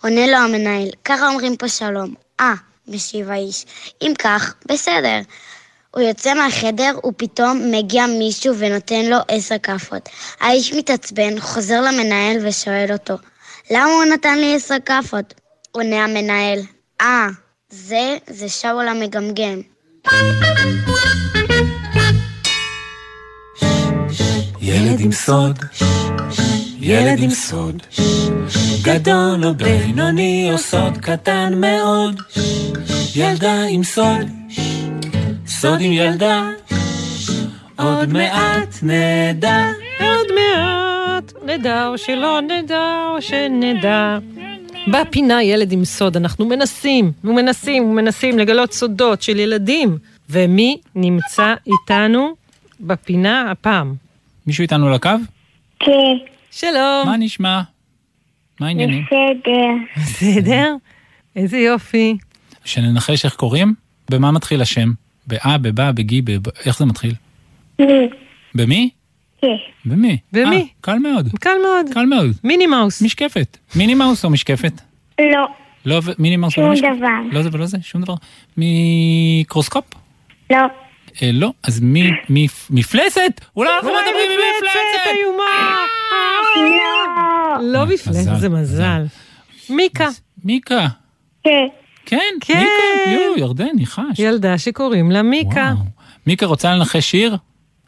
עונה 0.04 0.28
לו 0.28 0.38
המנהל, 0.38 0.90
ככה 1.06 1.28
אומרים 1.28 1.58
פה 1.58 1.68
שלום. 1.68 2.14
אה, 2.40 2.54
משיב 2.88 3.32
האיש, 3.32 3.66
אם 4.02 4.14
כך, 4.20 4.54
בסדר. 4.66 5.20
הוא 5.98 6.04
יוצא 6.04 6.34
מהחדר 6.34 6.92
ופתאום 7.06 7.72
מגיע 7.72 8.06
מישהו 8.06 8.56
ונותן 8.58 9.06
לו 9.06 9.18
עשר 9.28 9.58
כאפות. 9.64 10.10
האיש 10.40 10.74
מתעצבן, 10.74 11.40
חוזר 11.40 11.82
למנהל 11.82 12.48
ושואל 12.48 12.88
אותו, 12.92 13.14
למה 13.72 13.86
הוא 13.86 14.04
נתן 14.14 14.38
לי 14.38 14.56
עשר 14.56 14.76
כאפות? 14.86 15.34
עונה 15.72 16.04
המנהל, 16.04 16.60
אה, 17.02 17.28
זה, 17.70 18.18
זה 18.28 18.50
שאול 18.50 18.88
המגמגם. 18.88 19.62
ילד 24.62 25.00
עם 25.00 25.12
סוד, 25.12 25.60
ילד 26.80 27.20
עם 27.20 27.30
סוד, 27.30 27.84
גדול 28.82 29.46
או 29.46 29.54
בינוני 29.54 30.50
או 30.54 30.58
סוד 30.58 30.98
קטן 30.98 31.54
מאוד, 31.56 32.22
ילדה 33.16 33.64
עם 33.70 33.84
סוד, 33.84 34.28
סוד 35.60 35.82
עם 35.82 35.92
ילדה, 35.92 36.50
עוד 37.76 38.14
מעט 38.14 38.76
נדע. 38.84 39.72
עוד 40.00 40.28
מעט 40.36 41.34
נדע 41.46 41.88
או 41.88 41.98
שלא 41.98 42.40
נדע 42.42 43.08
או 43.10 43.22
שנדע. 43.22 44.18
בפינה 44.88 45.44
ילד 45.44 45.72
עם 45.72 45.86
סוד, 45.86 46.18
אנחנו 46.18 46.46
מנסים 46.46 47.12
ומנסים 47.24 47.84
ומנסים 47.84 48.40
לגלות 48.40 48.74
סודות 48.74 49.22
של 49.22 49.40
ילדים. 49.40 49.98
ומי 50.30 50.78
נמצא 50.96 51.54
איתנו 51.68 52.36
בפינה 52.80 53.52
הפעם? 53.52 53.96
מישהו 54.48 54.62
איתנו 54.62 54.90
לקו? 54.90 55.10
כן, 55.80 56.18
שלום. 56.52 57.04
מה 57.06 57.18
נשמע? 57.20 57.62
מה 58.60 58.68
העניינים? 58.68 59.06
בסדר. 59.06 60.02
בסדר? 60.04 60.76
איזה 61.36 61.58
יופי. 61.58 62.18
שננחש 62.66 63.26
איך 63.26 63.36
קוראים? 63.36 63.74
במה 64.12 64.32
מתחיל 64.32 64.62
השם? 64.62 65.07
באה, 65.28 65.58
בבא, 65.58 65.92
בגי, 65.92 66.22
בב... 66.22 66.48
איך 66.66 66.78
זה 66.78 66.86
מתחיל? 66.86 67.14
מי? 67.80 68.10
במי? 68.56 68.90
כן. 69.42 69.48
במי? 69.86 70.18
במי? 70.32 70.56
אה, 70.56 70.62
קל 70.82 71.00
מאוד. 71.00 71.30
קל 71.40 71.58
מאוד. 71.64 71.94
קל 71.94 72.06
מאוד. 72.06 72.32
מיני 72.44 72.66
מאוס. 72.68 73.02
משקפת. 73.02 73.58
מיני 73.76 73.94
מאוס 73.94 74.26
או 74.26 74.30
משקפת? 74.30 74.82
לא, 75.20 75.48
לא, 75.86 76.02
ו- 76.04 76.12
מיני 76.20 76.38
מאוס 76.38 76.54
שום? 76.54 76.74
דבר. 76.76 77.08
לא 77.32 77.42
זה 77.44 77.50
ולא 77.52 77.66
זה, 77.66 77.78
שום 77.82 78.02
דבר. 78.02 78.14
מיקרוסקופ? 78.58 79.86
לא. 80.50 80.58
אה, 81.22 81.30
לא, 81.34 81.52
אז 81.64 81.80
מי, 81.80 82.12
מי, 82.30 82.48
מפלצת? 82.70 83.22
אולי 83.56 83.70
אנחנו 83.76 83.90
מדברים 83.90 84.30
עם 84.32 84.40
מפלצת! 84.58 85.18
איומה! 85.18 85.78
לא. 86.56 87.80
לא 87.80 87.86
מפלצת, 87.86 88.20
מזל, 88.20 88.36
זה 88.36 88.50
מזל. 88.50 89.06
מיקה, 89.70 90.08
מיקה. 90.44 90.88
כן. 91.44 91.68
כן, 92.08 92.18
כן. 92.42 92.58
מיקה, 92.60 93.12
יואו, 93.12 93.38
ירדן, 93.38 93.76
ניחש. 93.76 94.20
ילדה 94.20 94.58
שקוראים 94.58 95.12
לה 95.12 95.22
מיקה. 95.22 95.74
וואו. 95.76 95.86
מיקה 96.28 96.46
רוצה 96.46 96.76
לנחש 96.76 97.12
שיר? 97.12 97.38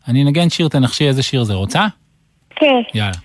אני 0.07 0.23
אנגן 0.23 0.49
שיר, 0.49 0.67
תנחשי 0.67 1.07
איזה 1.07 1.23
שיר 1.23 1.43
זה, 1.43 1.53
רוצה? 1.53 1.87
כן. 2.55 2.81
יאללה. 2.93 3.17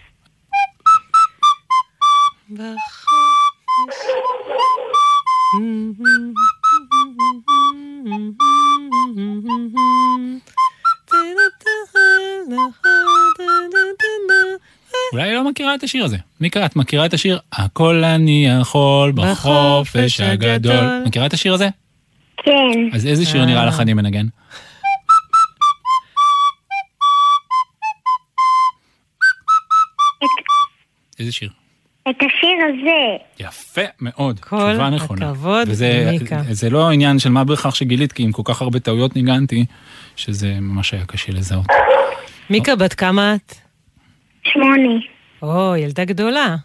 אולי 15.14 15.28
היא 15.28 15.34
לא 15.34 15.50
מכירה 15.50 15.74
את 15.74 15.82
השיר 15.82 16.04
הזה. 16.04 16.16
מיקה, 16.40 16.66
את 16.66 16.76
מכירה 16.76 17.06
את 17.06 17.14
השיר 17.14 17.38
הכל 17.52 18.04
אני 18.04 18.46
יכול 18.60 19.12
בחופש 19.12 20.20
הגדול? 20.20 21.02
מכירה 21.06 21.26
את 21.26 21.32
השיר 21.32 21.54
הזה? 21.54 21.68
כן. 22.36 22.52
אז 22.92 23.06
איזה 23.06 23.26
שיר 23.26 23.44
נראה 23.44 23.66
לך 23.66 23.80
אני 23.80 23.94
מנגן? 23.94 24.26
איזה 31.20 31.32
שיר? 31.32 31.50
את 32.10 32.16
השיר 32.16 32.58
הזה. 32.68 33.24
יפה 33.48 33.82
מאוד, 34.00 34.40
כל 34.40 34.56
תשובה 34.56 34.90
נכונה. 34.90 35.30
הכבוד, 35.30 35.68
וזה 35.68 36.10
מיקה. 36.20 36.42
זה 36.50 36.70
לא 36.70 36.90
עניין 36.90 37.18
של 37.18 37.30
מה 37.30 37.44
בכך 37.44 37.76
שגילית, 37.76 38.12
כי 38.12 38.22
עם 38.22 38.32
כל 38.32 38.42
כך 38.44 38.62
הרבה 38.62 38.80
טעויות 38.80 39.16
ניגנתי, 39.16 39.64
שזה 40.16 40.54
ממש 40.60 40.94
היה 40.94 41.06
קשה 41.06 41.32
לזהות. 41.32 41.66
מיקה, 42.50 42.76
בת 42.76 42.94
כמה 42.94 43.34
את? 43.34 43.63
שמונה. 44.48 44.94
או, 45.42 45.76
ילדה 45.76 46.04
גדולה. 46.04 46.56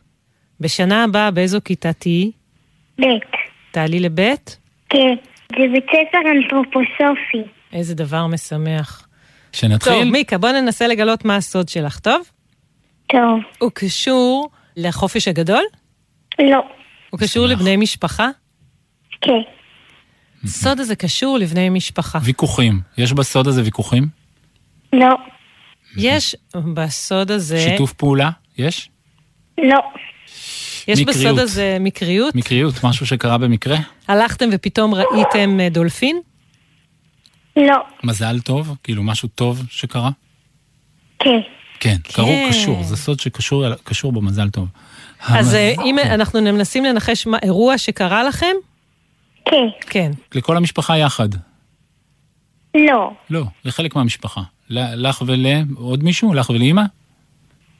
בשנה 0.59 1.03
הבאה 1.03 1.31
באיזו 1.31 1.59
כיתה 1.65 1.93
תהיי? 1.93 2.31
ב'. 3.01 3.03
תעלי 3.71 3.99
לבית? 3.99 4.57
כן. 4.89 5.15
זה 5.51 5.65
בית 5.73 5.85
ספר 5.85 6.17
אנתרופוסופי. 6.31 7.51
איזה 7.73 7.95
דבר 7.95 8.27
משמח. 8.27 8.99
טוב, 9.01 9.59
שנתחיל? 9.59 10.11
מיקה, 10.11 10.37
בוא 10.37 10.49
ננסה 10.49 10.87
לגלות 10.87 11.25
מה 11.25 11.35
הסוד 11.35 11.69
שלך, 11.69 11.99
טוב? 11.99 12.21
טוב. 13.07 13.39
הוא 13.59 13.71
קשור 13.73 14.49
לחופש 14.77 15.27
הגדול? 15.27 15.63
לא. 16.39 16.59
הוא 17.09 17.19
קשור 17.19 17.45
לבני 17.45 17.77
משפחה? 17.77 18.29
כן. 19.21 19.39
הסוד 20.43 20.79
הזה 20.79 20.95
קשור 20.95 21.37
לבני 21.37 21.69
משפחה. 21.69 22.19
ויכוחים. 22.23 22.79
יש 22.97 23.13
בסוד 23.13 23.47
הזה 23.47 23.63
ויכוחים? 23.63 24.07
לא. 24.93 25.15
יש 25.97 26.35
בסוד 26.73 27.31
הזה... 27.31 27.59
שיתוף 27.59 27.93
פעולה? 27.93 28.29
יש? 28.57 28.89
לא. 29.57 29.79
יש 30.87 30.99
מקריות. 30.99 31.07
בסוד 31.07 31.39
הזה 31.39 31.77
מקריות? 31.79 32.35
מקריות? 32.35 32.83
משהו 32.83 33.05
שקרה 33.05 33.37
במקרה? 33.37 33.77
הלכתם 34.07 34.49
ופתאום 34.51 34.93
ראיתם 34.95 35.59
אה, 35.59 35.69
דולפין? 35.69 36.21
לא. 37.55 37.77
מזל 38.03 38.39
טוב? 38.39 38.75
כאילו 38.83 39.03
משהו 39.03 39.29
טוב 39.35 39.63
שקרה? 39.69 40.09
כן. 41.19 41.39
כן, 41.79 41.95
קרו 42.03 42.25
כן. 42.25 42.47
קשור, 42.49 42.83
זה 42.83 42.95
סוד 42.97 43.19
שקשור 43.19 44.11
במזל 44.11 44.49
טוב. 44.49 44.67
אז 45.27 45.55
אה, 45.55 45.69
המזל- 45.77 45.81
אם 45.85 45.99
אנחנו 45.99 46.41
מנסים 46.41 46.85
לנחש 46.85 47.27
מה 47.27 47.37
אירוע 47.43 47.77
שקרה 47.77 48.23
לכם? 48.23 48.55
כן. 49.45 49.67
כן. 49.81 50.11
לכל 50.35 50.57
המשפחה 50.57 50.97
יחד. 50.97 51.29
לא. 52.75 53.11
לא, 53.29 53.43
לחלק 53.65 53.95
מהמשפחה. 53.95 54.41
לך 54.69 55.23
ולעוד 55.25 56.03
מישהו? 56.03 56.33
לך 56.33 56.49
ולאימא? 56.49 56.81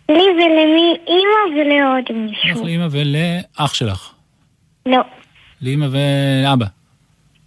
לי 0.10 0.16
ולמי 0.16 0.94
אימא 1.08 1.62
ולעוד 1.62 2.04
לך 2.10 2.16
מישהו. 2.46 2.66
לאימא 2.66 2.88
ולאח 2.92 3.74
שלך. 3.74 4.12
לא. 4.86 5.02
לאימא 5.62 5.88
ולאבא. 5.92 6.66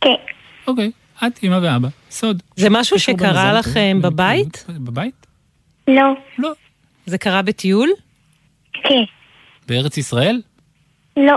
כן. 0.00 0.14
אוקיי, 0.66 0.90
את 1.26 1.42
אימא 1.42 1.58
ואבא, 1.62 1.88
סוד. 2.10 2.42
זה 2.56 2.70
משהו 2.70 2.98
שקרה 2.98 3.52
לכם 3.52 3.98
בבית? 4.02 4.64
בבית? 4.68 5.26
לא. 5.88 6.12
לא. 6.38 6.52
זה 7.06 7.18
קרה 7.18 7.42
בטיול? 7.42 7.90
כן. 8.72 9.02
בארץ 9.68 9.96
ישראל? 9.96 10.40
לא. 11.16 11.36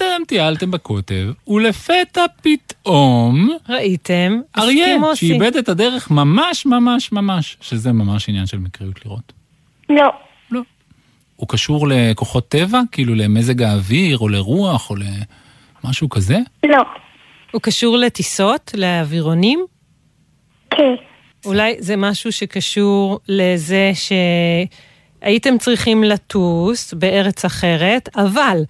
לא. 0.00 0.06
אתם 0.16 0.24
טיילתם 0.24 0.70
בקוטב, 0.70 1.30
ולפתע 1.48 2.24
פתאום 2.42 3.50
ראיתם? 3.68 4.40
אריה. 4.58 5.14
שאיבד 5.14 5.56
את 5.56 5.68
הדרך 5.68 6.10
ממש 6.10 6.66
ממש 6.66 7.12
ממש, 7.12 7.56
שזה 7.60 7.92
ממש 7.92 8.28
עניין 8.28 8.46
של 8.46 8.58
מקריות 8.58 9.06
לראות. 9.06 9.32
לא. 9.90 10.10
הוא 11.36 11.48
קשור 11.48 11.88
לכוחות 11.90 12.48
טבע? 12.48 12.80
כאילו 12.92 13.14
למזג 13.14 13.62
האוויר, 13.62 14.18
או 14.18 14.28
לרוח, 14.28 14.90
או 14.90 14.96
למשהו 15.84 16.08
כזה? 16.08 16.38
לא. 16.66 16.82
הוא 17.52 17.62
קשור 17.62 17.96
לטיסות, 17.96 18.70
לאווירונים? 18.76 19.64
כן. 20.70 20.94
אולי 21.44 21.76
זה 21.78 21.96
משהו 21.96 22.32
שקשור 22.32 23.20
לזה 23.28 23.92
שהייתם 25.22 25.58
צריכים 25.58 26.04
לטוס 26.04 26.94
בארץ 26.94 27.44
אחרת, 27.44 28.08
אבל 28.16 28.62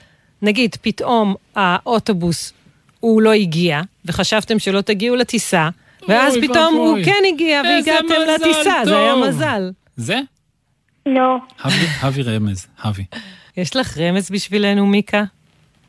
נגיד 0.43 0.77
פתאום 0.83 1.35
האוטובוס 1.57 2.53
הוא 3.01 3.23
לא 3.23 3.33
הגיע, 3.33 3.81
וחשבתם 4.05 4.59
שלא 4.59 4.81
תגיעו 4.81 5.17
לטיסה, 5.17 5.69
ואז 6.09 6.37
אוי 6.37 6.49
פתאום 6.49 6.75
הוא 6.75 6.87
ואבוי. 6.89 7.05
כן 7.05 7.23
הגיע 7.33 7.63
והגעתם 7.65 8.21
לטיסה, 8.35 8.75
זה 8.85 8.99
היה 8.99 9.13
טוב. 9.13 9.29
מזל. 9.29 9.71
זה? 9.97 10.21
לא. 11.07 11.37
הבי, 11.61 11.87
הבי 12.01 12.23
רמז, 12.23 12.67
הבי. 12.83 13.05
יש 13.57 13.77
לך 13.77 13.99
רמז 13.99 14.31
בשבילנו, 14.31 14.87
מיקה? 14.87 15.25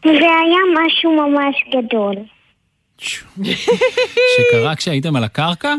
זה 0.05 0.11
היה 0.11 0.85
משהו 0.85 1.15
ממש 1.15 1.55
גדול. 1.69 2.15
שקרה 4.37 4.75
כשהייתם 4.75 5.15
על 5.15 5.23
הקרקע? 5.23 5.75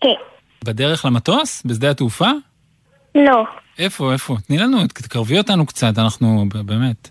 כן. 0.00 0.08
בדרך 0.64 1.04
למטוס? 1.04 1.62
בשדה 1.66 1.90
התעופה? 1.90 2.30
לא. 3.14 3.44
איפה, 3.78 4.12
איפה? 4.12 4.36
תני 4.46 4.58
לנו, 4.58 4.86
תקרבי 4.86 5.38
אותנו 5.38 5.66
קצת, 5.66 5.98
אנחנו 5.98 6.44
באמת. 6.64 7.08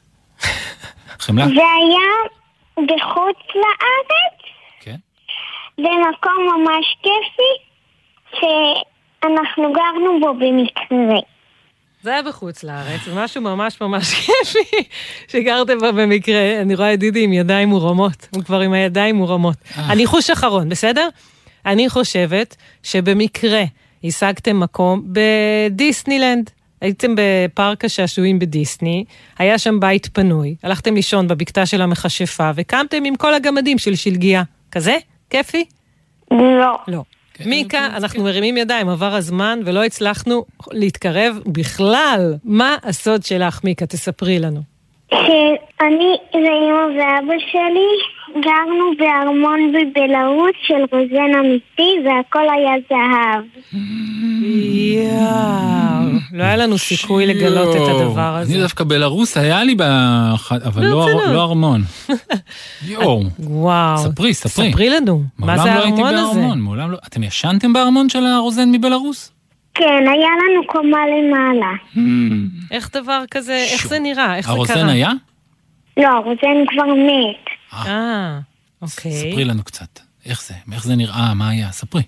חמלה? 1.20 1.46
זה 1.46 1.52
היה 1.54 2.10
בחוץ 2.88 3.38
לארץ, 3.56 4.40
כן. 4.80 4.96
במקום 5.78 6.46
ממש 6.56 6.96
כיפי, 7.04 7.54
שאנחנו 8.40 9.74
גרנו 9.74 10.20
בו 10.20 10.34
במקרה. 10.34 11.20
זה 12.04 12.12
היה 12.12 12.22
בחוץ 12.22 12.64
לארץ, 12.64 13.02
זה 13.06 13.16
משהו 13.16 13.42
ממש 13.42 13.82
ממש 13.82 14.14
כיפי 14.26 14.84
שגרתם 15.28 15.80
בה 15.80 15.92
במקרה. 15.92 16.62
אני 16.62 16.76
רואה 16.76 16.94
את 16.94 17.00
דידי 17.00 17.24
עם 17.24 17.34
ידיים 17.34 17.70
מורמות, 17.70 18.28
הוא 18.36 18.44
כבר 18.44 18.60
עם 18.60 18.74
הידיים 18.74 19.16
מורמות. 19.16 19.58
אה. 19.78 19.92
אני 19.94 20.06
חוש 20.06 20.30
אחרון, 20.30 20.70
בסדר? 20.70 21.10
אני 21.66 21.90
חושבת 21.90 22.56
שבמקרה 22.84 23.64
השגתם 24.04 24.60
מקום 24.60 25.04
בדיסנילנד. 25.06 26.50
הייתם 26.82 27.16
בפארק 27.18 27.86
השעשועים 27.86 28.40
בדיסני, 28.40 29.06
היה 29.38 29.58
שם 29.58 29.80
בית 29.80 30.10
פנוי, 30.14 30.56
הלכתם 30.64 30.96
לישון 30.96 31.28
בבקתה 31.28 31.66
של 31.66 31.82
המכשפה 31.82 32.52
וקמתם 32.56 33.04
עם 33.06 33.16
כל 33.16 33.34
הגמדים 33.34 33.78
של 33.78 33.96
שלגיה. 33.96 34.44
כזה? 34.72 34.98
כיפי? 35.30 35.66
לא. 36.32 36.78
לא. 36.88 37.04
מיקה, 37.46 37.86
אנחנו 37.86 38.24
מרימים 38.24 38.58
ידיים, 38.58 38.90
עבר 38.90 39.16
הזמן 39.16 39.60
ולא 39.66 39.84
הצלחנו 39.84 40.46
להתקרב 40.72 41.40
בכלל. 41.46 42.36
מה 42.44 42.76
הסוד 42.84 43.24
שלך, 43.24 43.64
מיקה? 43.64 43.86
תספרי 43.86 44.40
לנו. 44.40 44.71
שאני 45.14 46.18
ואימא 46.34 46.86
ואבא 46.98 47.34
שלי 47.52 47.88
גרנו 48.42 48.92
בארמון 49.00 49.72
בבלרוס 49.72 50.56
של 50.68 50.86
רוזן 50.92 51.40
אמיתי 51.40 51.98
והכל 52.06 52.44
היה 52.50 52.74
זהב. 52.90 53.44
יואו, 54.94 56.20
לא 56.34 56.44
היה 56.44 56.58
לנו 56.58 56.78
סיכוי 56.78 57.26
לגלות 57.26 57.76
את 57.76 57.82
הדבר 57.82 58.36
הזה. 58.36 58.54
אני 58.54 58.62
דווקא 58.62 58.84
בלרוס 58.84 59.38
היה 59.38 59.64
לי 59.64 59.76
באחד, 59.76 60.62
אבל 60.64 60.86
לא. 60.86 61.08
לא 61.34 61.42
ארמון. 61.42 61.82
יואו. 62.88 63.24
וואו. 63.40 63.98
ספרי, 63.98 64.34
ספרי. 64.34 64.72
ספרי 64.72 64.90
לנו, 64.90 65.24
מה 65.40 65.58
זה 65.58 65.64
מעולם 65.64 65.78
לא 65.78 65.84
הייתי 65.84 66.02
הארמון 66.02 66.14
הזה? 66.14 66.40
בארמון, 66.40 66.60
מעולם 66.62 66.92
לא... 66.92 66.98
אתם 67.08 67.24
ישנתם 67.24 67.74
בארמון 67.74 68.10
של 68.10 68.26
הרוזן 68.26 68.72
מבלרוס? 68.72 69.32
כן, 69.74 70.08
היה 70.08 70.30
לנו 70.30 70.68
קומה 70.68 71.00
למעלה. 71.08 71.72
איך 72.72 72.90
דבר 72.94 73.24
כזה, 73.32 73.66
איך 73.74 73.88
זה 73.88 74.00
נראה? 74.00 74.38
איך 74.38 74.46
זה 74.46 74.52
קרה? 74.52 74.56
הרוזן 74.56 74.90
היה? 74.90 75.10
לא, 75.98 76.10
רוזן 76.10 76.66
כבר 76.68 76.94
מת. 76.94 77.50
אה, 77.74 78.40
אוקיי. 78.82 79.12
ספרי 79.12 79.46
לנו 79.46 79.64
קצת. 79.64 80.00
איך 80.26 80.42
זה? 80.44 80.54
איך 80.74 80.84
זה 80.84 80.96
נראה? 80.96 81.34
מה 81.34 81.50
היה? 81.50 81.72
ספרי. 81.72 82.02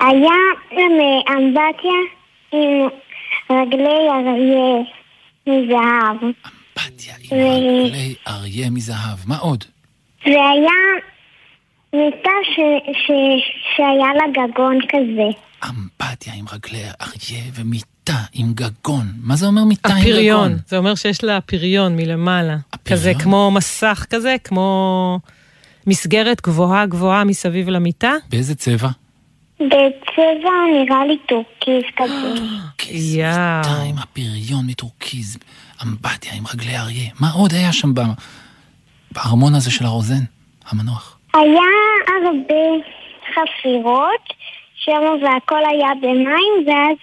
היה 0.00 0.30
אה, 0.72 1.34
אמבטיה 1.36 2.00
עם 2.52 2.88
רגלי 3.50 4.08
אריה 4.10 4.82
מזהב. 5.46 6.16
אמבטיה 6.22 7.14
עם 7.30 7.38
רגלי 7.38 8.14
אריה 8.28 8.70
מזהב. 8.70 9.18
מה 9.26 9.38
עוד? 9.38 9.64
והיה 10.26 10.70
מיטה. 11.94 12.30
שהיה 13.76 14.14
לה 14.14 14.24
גגון 14.32 14.78
כזה. 14.88 15.28
אמבטיה 15.68 16.34
עם 16.34 16.44
רגלי 16.52 16.82
אריה 17.00 17.44
ומיטה 17.54 18.18
עם 18.32 18.52
גגון. 18.54 19.06
מה 19.16 19.36
זה 19.36 19.46
אומר 19.46 19.64
מיטה 19.64 19.88
עם 19.88 19.94
גגון? 19.94 20.10
הפריון, 20.10 20.56
זה 20.66 20.78
אומר 20.78 20.94
שיש 20.94 21.24
לה 21.24 21.40
אפריון 21.40 21.96
מלמעלה. 21.96 22.56
כזה 22.84 23.12
כמו 23.22 23.50
מסך 23.50 24.06
כזה, 24.10 24.36
כמו 24.44 25.18
מסגרת 25.86 26.40
גבוהה 26.40 26.86
גבוהה 26.86 27.24
מסביב 27.24 27.68
למיטה. 27.68 28.12
באיזה 28.30 28.54
צבע? 28.54 28.88
בצבע 29.60 30.50
נראה 30.72 31.06
לי 31.06 31.18
טורקיז 31.28 31.84
כזה. 31.96 32.42
מיטה 32.92 33.82
עם 33.88 33.98
אפריון 33.98 34.66
מטורקיז. 34.66 35.38
אמבטיה 35.82 36.32
עם 36.34 36.44
רגלי 36.54 36.76
אריה. 36.78 37.10
מה 37.20 37.30
עוד 37.30 37.52
היה 37.52 37.72
שם 37.72 37.92
בארמון 39.12 39.54
הזה 39.54 39.70
של 39.70 39.84
הרוזן? 39.84 40.24
המנוח. 40.68 41.18
היה 41.34 41.62
הרבה 42.24 42.64
חפירות, 43.30 44.32
שם 44.84 45.24
והכל 45.24 45.60
היה 45.70 45.88
במים, 46.02 46.66
ואז 46.66 46.96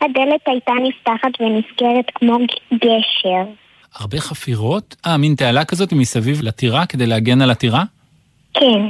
הדלת 0.00 0.40
הייתה 0.46 0.72
נפתחת 0.82 1.40
ונסגרת 1.40 2.04
כמו 2.14 2.36
גשר. 2.74 3.50
הרבה 3.94 4.20
חפירות? 4.20 4.96
אה, 5.06 5.16
מין 5.16 5.34
תעלה 5.34 5.64
כזאת 5.64 5.92
מסביב 5.92 6.42
לטירה 6.42 6.86
כדי 6.86 7.06
להגן 7.06 7.42
על 7.42 7.50
הטירה? 7.50 7.84
כן. 8.54 8.80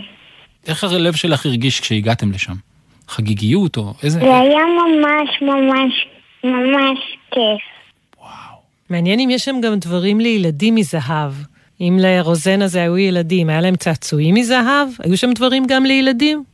איך 0.68 0.84
הלב 0.84 1.14
שלך 1.14 1.46
הרגיש 1.46 1.80
כשהגעתם 1.80 2.32
לשם? 2.32 2.54
חגיגיות 3.08 3.76
או 3.76 3.92
איזה... 4.02 4.20
זה 4.20 4.38
היה 4.38 4.60
ממש 4.66 5.42
ממש 5.42 6.06
ממש 6.44 6.98
כיף. 7.30 7.78
מעניין 8.90 9.20
אם 9.20 9.30
יש 9.30 9.44
שם 9.44 9.60
גם 9.62 9.74
דברים 9.78 10.20
לילדים 10.20 10.74
מזהב. 10.74 11.32
אם 11.80 11.98
לרוזן 12.00 12.62
הזה 12.62 12.82
היו 12.82 12.98
ילדים, 12.98 13.48
היה 13.48 13.60
להם 13.60 13.76
צעצועים 13.76 14.34
מזהב? 14.34 14.88
היו 14.98 15.16
שם 15.16 15.32
דברים 15.32 15.64
גם 15.68 15.84
לילדים? 15.84 16.44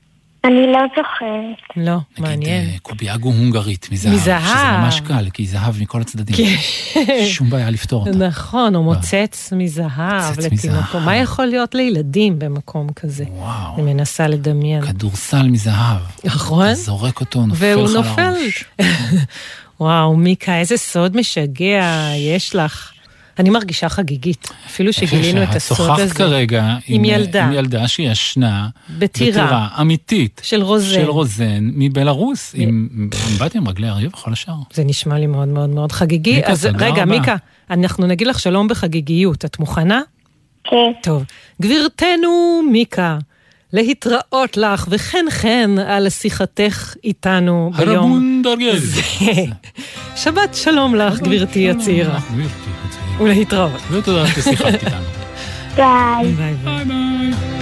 אני 0.45 0.73
לא 0.73 0.79
זוכרת. 0.97 1.87
לא, 1.87 1.97
מעניין. 2.19 2.65
אה, 2.65 2.79
קוביאגו 2.83 3.29
הונגרית 3.29 3.89
מזהב. 3.93 4.13
מזהב. 4.15 4.43
שזה 4.43 4.79
ממש 4.79 5.01
קל, 5.01 5.31
כי 5.33 5.47
זהב 5.47 5.83
מכל 5.83 6.01
הצדדים. 6.01 6.37
כן. 6.37 6.57
שום 7.27 7.51
בעיה 7.51 7.71
לפתור 7.71 8.07
אותה. 8.07 8.19
נכון, 8.19 8.75
או 8.75 8.83
מוצץ 8.83 9.53
מזהב 9.57 10.29
מוצץ 10.29 10.45
לתינוקו. 10.45 10.81
מזהב. 10.89 11.05
מה 11.05 11.17
יכול 11.17 11.47
להיות 11.47 11.75
לילדים 11.75 12.39
במקום 12.39 12.87
כזה? 12.97 13.25
וואו. 13.29 13.75
אני 13.75 13.95
מנסה 13.95 14.29
לדמיין. 14.29 14.83
כדורסל 14.87 15.43
מזהב. 15.43 16.01
נכון. 16.25 16.67
אתה 16.67 16.75
זורק 16.75 17.21
אותו, 17.21 17.47
נופל 17.47 17.65
והוא 17.65 17.85
לך 17.85 17.95
נופל. 17.95 18.31
לראש. 18.31 18.65
וואו, 19.81 20.17
מיקה, 20.17 20.59
איזה 20.59 20.77
סוד 20.77 21.17
משגע 21.17 22.11
יש 22.17 22.55
לך. 22.55 22.94
אני 23.38 23.51
מרגישה 23.51 23.88
חגיגית, 23.88 24.49
אפילו 24.66 24.92
שגילינו 24.92 25.42
את 25.42 25.55
הסוד 25.57 25.77
שוחחת 25.77 25.99
הזה. 25.99 26.14
כרגע 26.14 26.77
עם 26.87 27.05
ילדה. 27.05 27.44
עם 27.44 27.53
ילדה 27.53 27.88
שישנה 27.88 28.68
בטירה. 28.99 29.68
אמיתית. 29.81 30.40
של 30.44 30.62
רוזן. 30.62 30.94
של 30.94 31.11
רוזן 31.11 31.70
מבלארוס, 31.75 32.55
עם 32.55 32.88
אמבטיה 33.33 33.61
עם 33.61 33.68
רגלי 33.68 33.88
אריה 33.88 34.09
וכל 34.09 34.33
השאר. 34.33 34.55
זה 34.73 34.85
נשמע 34.85 35.18
לי 35.18 35.27
מאוד 35.27 35.49
מאוד 35.49 35.70
מאוד 35.70 35.92
חגיגי. 35.92 36.37
מיקה, 36.37 36.53
אז 36.53 36.68
רגע, 36.75 36.87
רבה. 36.87 37.05
מיקה, 37.05 37.37
אנחנו 37.70 38.07
נגיד 38.07 38.27
לך 38.27 38.40
שלום 38.40 38.68
בחגיגיות. 38.68 39.44
את 39.44 39.59
מוכנה? 39.59 40.01
כן. 40.64 40.92
טוב. 41.03 41.25
גבירתנו 41.62 42.62
מיקה, 42.73 43.18
להתראות 43.73 44.57
לך, 44.57 44.87
וכן 44.90 45.25
כן 45.42 45.70
על 45.87 46.09
שיחתך 46.09 46.94
איתנו 47.05 47.70
ביום 47.77 47.90
הרבון 47.90 48.42
דרגל. 48.44 48.79
זה. 48.79 49.03
שבת 50.23 50.55
שלום 50.55 50.94
לך, 50.94 51.20
גברתי 51.20 51.70
הצעירה. 51.70 52.18
גברתי 52.18 52.70
הצעירה. 52.87 53.04
ולהתראות. 53.18 53.81
ותודה 53.90 54.27
ששיחקת 54.27 54.74
איתנו. 54.85 55.05
ביי. 55.77 56.33
ביי 56.37 56.85
ביי. 56.85 57.54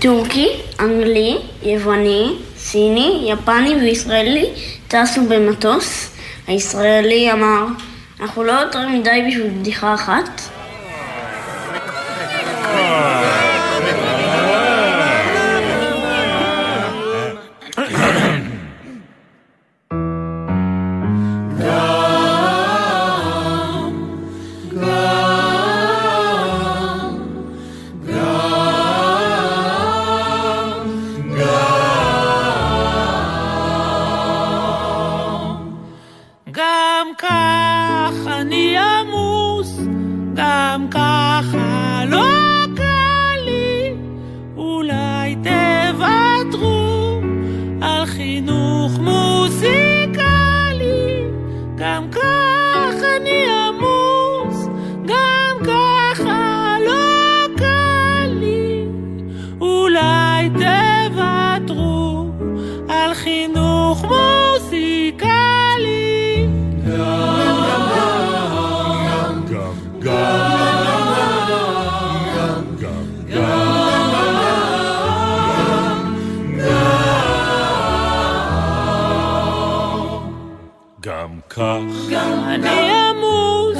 טורקי, 0.00 0.48
אנגלי, 0.80 1.38
יווני, 1.62 2.32
סיני, 2.58 3.26
יפני 3.32 3.74
וישראלי 3.74 4.46
טסו 4.88 5.20
במטוס. 5.28 6.10
הישראלי 6.46 7.32
אמר, 7.32 7.66
אנחנו 8.20 8.44
לא 8.44 8.52
יותר 8.52 8.88
מדי 8.88 9.24
בשביל 9.28 9.46
בדיחה 9.46 9.94
אחת. 9.94 10.40
גם 81.00 81.40
כך, 81.50 82.12
אני 82.46 82.90
עמוס, 82.90 83.78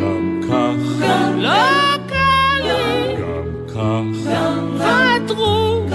גם 0.00 0.40
כך, 0.48 1.06
לא 1.36 1.96
קל 2.08 2.62
לי, 2.62 3.16
גם 3.16 3.66
כך, 3.68 4.30
ותרו, 4.74 5.86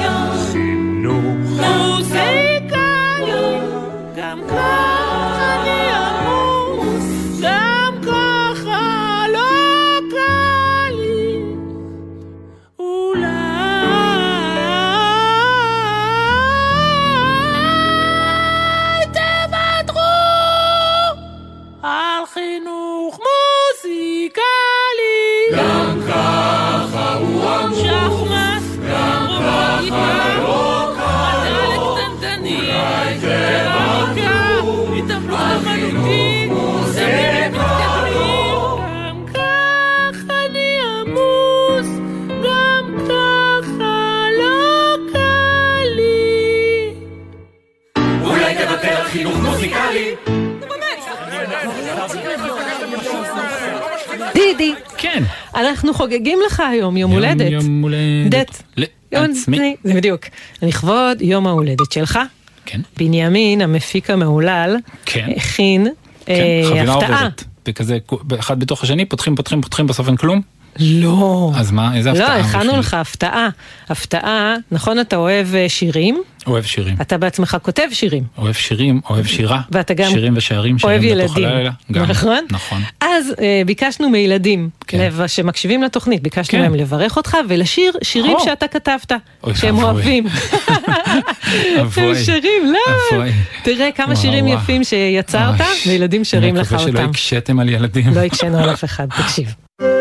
אנחנו 55.69 55.93
חוגגים 55.93 56.39
לך 56.47 56.63
היום 56.71 56.97
יום 56.97 57.11
הולדת. 57.11 57.51
יום 57.51 57.81
הולדת. 57.81 58.63
לעצמי. 59.11 59.75
זה 59.83 59.93
בדיוק. 59.93 60.21
לכבוד 60.61 61.21
יום 61.21 61.47
ההולדת 61.47 61.91
שלך, 61.91 62.19
כן. 62.65 62.81
בנימין, 62.97 63.61
המפיק 63.61 64.09
המהולל, 64.09 64.77
כן. 65.05 65.29
הכין 65.35 65.87
כן, 66.25 66.33
אה, 66.33 66.61
חבילה 66.69 66.93
הפתעה. 66.93 67.19
עובדת. 67.19 67.43
וכזה, 67.67 67.97
אחד 68.39 68.59
בתוך 68.59 68.83
השני, 68.83 69.05
פותחים, 69.05 69.35
פותחים, 69.35 69.61
פותחים, 69.61 69.87
בסוף 69.87 70.07
אין 70.07 70.15
כלום? 70.15 70.41
לא. 70.79 71.51
אז 71.55 71.71
מה, 71.71 71.95
איזה 71.97 72.11
הפתעה? 72.11 72.37
לא, 72.37 72.41
הכנו? 72.43 72.77
לך 72.79 72.93
הפתעה. 72.93 73.49
הפתעה, 73.89 74.55
נכון 74.71 74.99
אתה 74.99 75.15
אוהב 75.15 75.55
אה, 75.55 75.65
שירים? 75.69 76.21
אוהב 76.47 76.63
שירים. 76.63 76.95
אתה 77.01 77.17
בעצמך 77.17 77.57
כותב 77.61 77.83
שירים. 77.91 78.23
אוהב 78.37 78.53
שירים, 78.53 79.01
אוהב 79.09 79.25
שירה. 79.25 79.61
ואתה 79.71 79.93
גם 79.93 80.09
שירים 80.11 80.33
ושערים, 80.37 80.77
אוהב 80.83 81.01
שירים 81.01 81.17
בתוך 81.25 81.37
ילדים. 81.37 81.53
הלילה. 81.55 81.71
גם. 81.91 82.03
נכון? 82.05 82.45
נכון. 82.51 82.81
אז 83.01 83.25
אה, 83.41 83.61
ביקשנו 83.65 84.09
מילדים, 84.09 84.69
כן. 84.87 84.97
לב- 84.99 85.27
שמקשיבים 85.27 85.83
לתוכנית, 85.83 86.21
ביקשנו 86.23 86.51
כן. 86.51 86.61
מהם 86.61 86.75
לברך 86.75 87.17
אותך 87.17 87.37
ולשיר 87.49 87.91
שירים 88.03 88.31
הו. 88.37 88.45
שאתה 88.45 88.67
כתבת, 88.67 89.11
אוי 89.43 89.55
שהם 89.55 89.77
ואבוי. 89.77 89.91
אוהבים. 89.93 90.25
הם 91.47 91.79
אבוי. 91.81 92.15
שרים, 92.25 92.63
לא. 92.73 92.79
אבוי. 93.17 93.31
תראה 93.63 93.89
כמה 93.95 94.15
שירים. 94.15 94.47
יפים 94.47 94.83
שיצרת. 94.83 95.61
וילדים 95.87 96.23
שרים 96.23 96.55
לך 96.55 96.73
אני 96.73 96.77
מקווה 96.77 96.91
שלא 96.91 96.99
אותם. 96.99 97.09
הקשיתם 97.09 97.59
על 97.59 97.69
ילדים. 97.69 98.13
לא 98.15 98.19
הקשינו 98.19 98.57
על 98.59 98.69
אף 98.73 98.83
אחד, 98.83 99.07
תקשיב. 99.17 99.53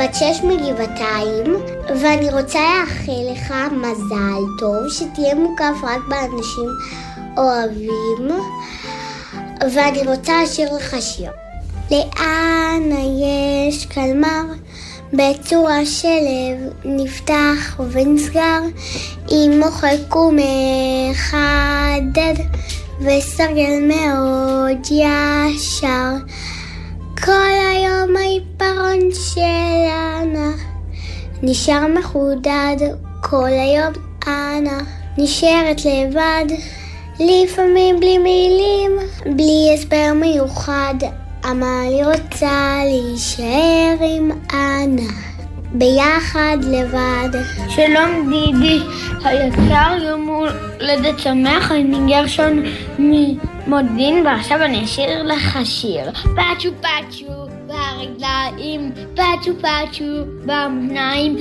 בת 0.00 0.14
שש 0.14 0.40
מגבעתיים, 0.42 1.56
ואני 2.00 2.30
רוצה 2.30 2.60
לאחל 2.60 3.32
לך 3.32 3.54
מזל 3.72 4.42
טוב, 4.58 4.88
שתהיה 4.88 5.34
מוקף 5.34 5.74
רק 5.82 6.00
באנשים 6.08 6.68
אוהבים, 7.36 8.40
ואני 9.74 10.02
רוצה 10.06 10.42
לשיר 10.42 10.74
לך 10.76 10.96
שיר. 11.00 11.30
לאן 11.90 12.82
יש 13.20 13.86
קלמר? 13.86 14.42
בצורה 15.12 15.86
של 15.86 16.08
לב 16.08 16.72
נפתח 16.84 17.80
ונסגר, 17.90 18.60
עם 19.30 19.60
מוחק 19.60 20.16
ומחדד, 20.16 21.54
וסרגל 23.00 23.82
מאוד 23.88 24.86
ישר. 24.86 26.14
כל 27.24 27.32
היום 27.72 28.16
העיפרון 28.16 28.98
של 29.12 29.40
אנה 29.90 30.50
נשאר 31.42 31.86
מחודד, 31.98 32.76
כל 33.22 33.48
היום 33.48 33.92
אנה 34.26 34.78
נשארת 35.18 35.80
לבד, 35.84 36.44
לפעמים 37.20 38.00
בלי 38.00 38.18
מילים, 38.18 38.90
בלי 39.36 39.74
הסבר 39.74 40.12
מיוחד, 40.14 40.94
אמר 41.50 41.80
לי 41.90 42.04
רוצה 42.04 42.80
להישאר 42.84 43.96
עם 44.00 44.30
אנה, 44.52 45.29
ביחד 45.72 46.56
לבד. 46.62 47.38
שלום 47.68 48.30
דידי 48.30 48.80
היקר, 49.24 50.02
יום 50.02 50.28
הולדת 50.80 51.18
שמח, 51.18 51.72
אני 51.72 52.12
גרשון 52.12 52.62
ממודיעין, 52.98 54.26
ועכשיו 54.26 54.62
אני 54.62 54.84
אשאיר 54.84 55.22
לך 55.22 55.58
שיר. 55.64 56.10
פאצ'ו 56.12 56.70
פאצ'ו 56.80 57.32
ברגליים, 57.66 58.92
פאצ'ו 59.16 59.52
פאצ'ו 59.60 60.04
במותניים, 60.44 61.36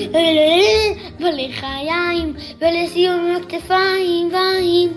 ולחיים, 1.20 2.34
ולסיום 2.62 3.36
הכתפיים, 3.38 4.32
ויים. 4.34 4.90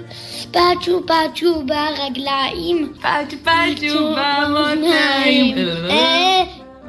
פאצ'ו 0.50 1.06
פאצ'ו 1.06 1.62
ברגליים, 1.66 2.92
פאצ'ו 3.02 3.36
פאצ'ו 3.44 4.14
במותניים, 4.16 5.54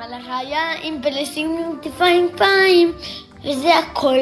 אה, 0.03 0.17
ולחיים, 0.17 1.01
ולסיום 1.03 1.77
הכתפיים, 1.79 2.29
פיים. 2.37 2.91
וזה 3.45 3.77
הכל, 3.77 4.17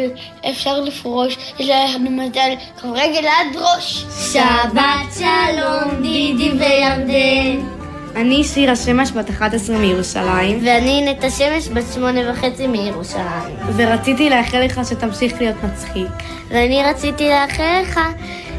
אפשר 0.49 0.79
לפרוש, 0.79 1.37
יש 1.59 1.69
לנו 1.69 2.09
מזל, 2.11 2.51
כמו 2.81 2.93
רגל 2.93 3.27
עד 3.27 3.55
ראש. 3.55 4.05
שבת 4.33 5.13
שלום, 5.17 6.01
דידי 6.01 6.51
וירדן. 6.51 7.67
אני 8.15 8.43
שירה 8.43 8.75
שמש, 8.75 9.11
בת 9.11 9.29
11 9.29 9.77
מירושלים, 9.77 10.59
ואני 10.65 11.11
נטע 11.11 11.29
שמש, 11.29 11.67
בת 11.67 11.83
שמונה 11.93 12.31
וחצי 12.31 12.67
מירושלים. 12.67 13.55
ורציתי 13.75 14.29
לאחל 14.29 14.59
לך 14.65 14.81
שתמשיך 14.89 15.41
להיות 15.41 15.55
מצחיק. 15.63 16.11
ואני 16.49 16.83
רציתי 16.83 17.29
לאחל 17.29 17.81
לך 17.81 17.99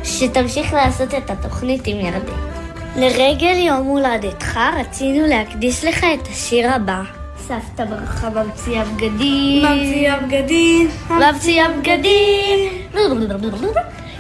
שתמשיך 0.04 0.72
לעשות 0.72 1.14
את 1.14 1.30
התוכנית 1.30 1.82
עם 1.86 2.00
ירדן. 2.00 2.51
לרגל 2.96 3.56
יום 3.58 3.86
הולדתך 3.86 4.60
רצינו 4.80 5.26
להקדיש 5.26 5.84
לך 5.84 6.04
את 6.04 6.28
השיר 6.32 6.70
הבא. 6.70 7.02
סבתא 7.38 7.84
ברכה 7.84 8.30
ממציאה 8.30 8.84
בגדים. 8.84 9.62
ממציאה 9.62 10.20
בגדים. 10.20 10.88
ממציאה 11.10 11.68
בגדים. 11.68 12.68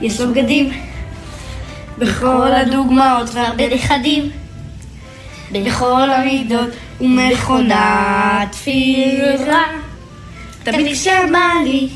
יש 0.00 0.20
לו 0.20 0.28
בגדים. 0.30 0.70
בכל 1.98 2.52
הדוגמאות 2.52 3.30
והרבה 3.34 3.74
נכדים. 3.74 4.30
בכל 5.52 6.10
המידות 6.10 6.70
ומכונת 7.00 8.52
תפירה. 8.52 9.64
תמיד 10.62 10.92
כשבא 10.92 11.48
לי, 11.64 11.88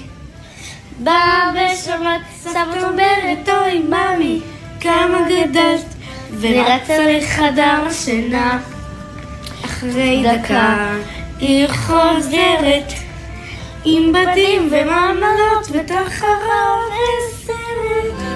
בא 0.98 1.50
בשבת, 1.54 2.20
סבתא 2.40 2.86
אומרת, 2.90 3.48
אוי 3.48 3.78
ממי, 3.78 4.40
כמה 4.80 5.18
גדלת, 5.28 5.95
ורצה 6.40 7.12
לחדר 7.12 7.78
השינה. 7.86 8.58
אחרי 9.64 10.24
דקה 10.26 10.94
היא 11.38 11.68
חוזרת, 11.68 12.92
עם 13.84 14.12
בתים 14.12 14.68
ומעמלות 14.70 15.66
ותחרה 15.72 16.76
וסרט. 16.86 18.26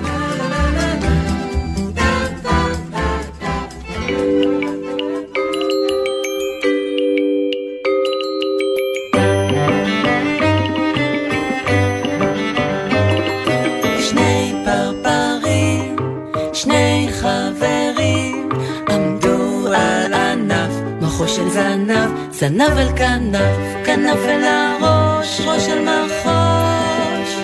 של 21.36 21.48
זנב, 21.48 22.10
זנב 22.30 22.78
אל 22.78 22.88
כנף, 22.96 23.84
כנף 23.84 24.18
אל 24.24 24.44
הראש, 24.44 25.40
ראש 25.40 25.68
אל 25.68 25.84
מחוש. 25.84 27.36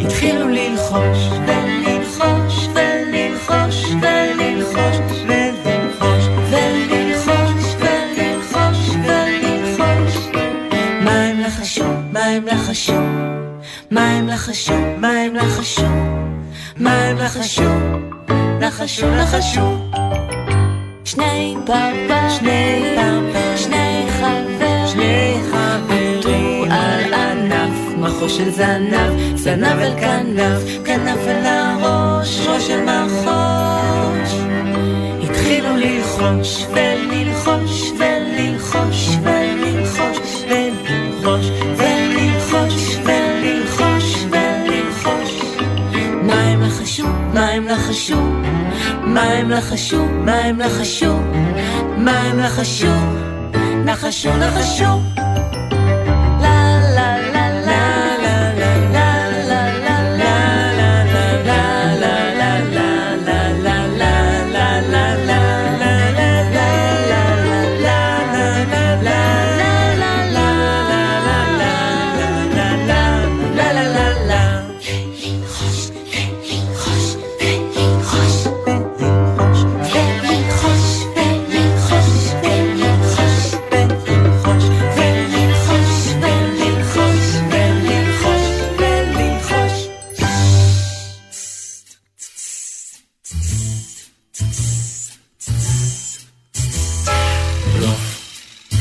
התחילו 0.00 0.48
ללחוש, 0.48 1.18
וללחוש, 1.46 2.68
וללחוש, 2.74 3.84
וללחוש, 4.00 4.96
וללחוש, 5.26 6.24
וללחוש, 6.50 7.68
וללחוש? 8.98 8.98
מה 13.90 14.04
הם 14.10 14.28
לחשו? 14.28 14.72
מה 15.00 15.10
הם 15.10 15.34
לחשו? 15.34 15.82
מה 16.76 17.04
הם 17.04 17.16
לחשו? 17.16 17.62
לחשו, 18.60 19.06
לחשו. 19.06 19.78
שני 21.08 21.56
פרפר, 21.66 22.28
שני 22.28 22.77
מחו 28.28 28.36
של 28.36 28.50
זנב, 28.50 29.36
זנב 29.36 29.78
אל 29.78 29.92
כנף, 30.00 30.84
כנף 30.84 31.18
אל 31.26 31.46
הראש, 31.46 32.46
ראש 32.46 32.70
אל 32.70 32.80
מחוש. 32.84 34.34
התחילו 35.22 35.76
ללחוש, 35.76 36.66
וללחוש, 36.72 37.92
וללחוש, 37.98 39.08
וללחוש, 39.22 40.18
וללחוש, 40.48 41.50
וללחוש, 41.76 42.98
וללחוש, 43.04 44.24
וללחוש. 44.30 45.42
מה 46.22 46.34
הם 46.34 46.62
לחשו? 46.62 47.06
מה 47.34 47.48
הם 47.48 47.68
לחשו? 47.68 48.20
מה 49.04 49.22
הם 49.22 49.50
לחשו? 49.50 50.04
מה 50.24 50.38
הם 50.38 50.60
לחשו? 50.60 51.14
מה 51.96 52.20
הם 52.20 52.38
לחשו? 52.38 52.94
נחשו, 53.84 54.30
נחשו. 54.36 55.27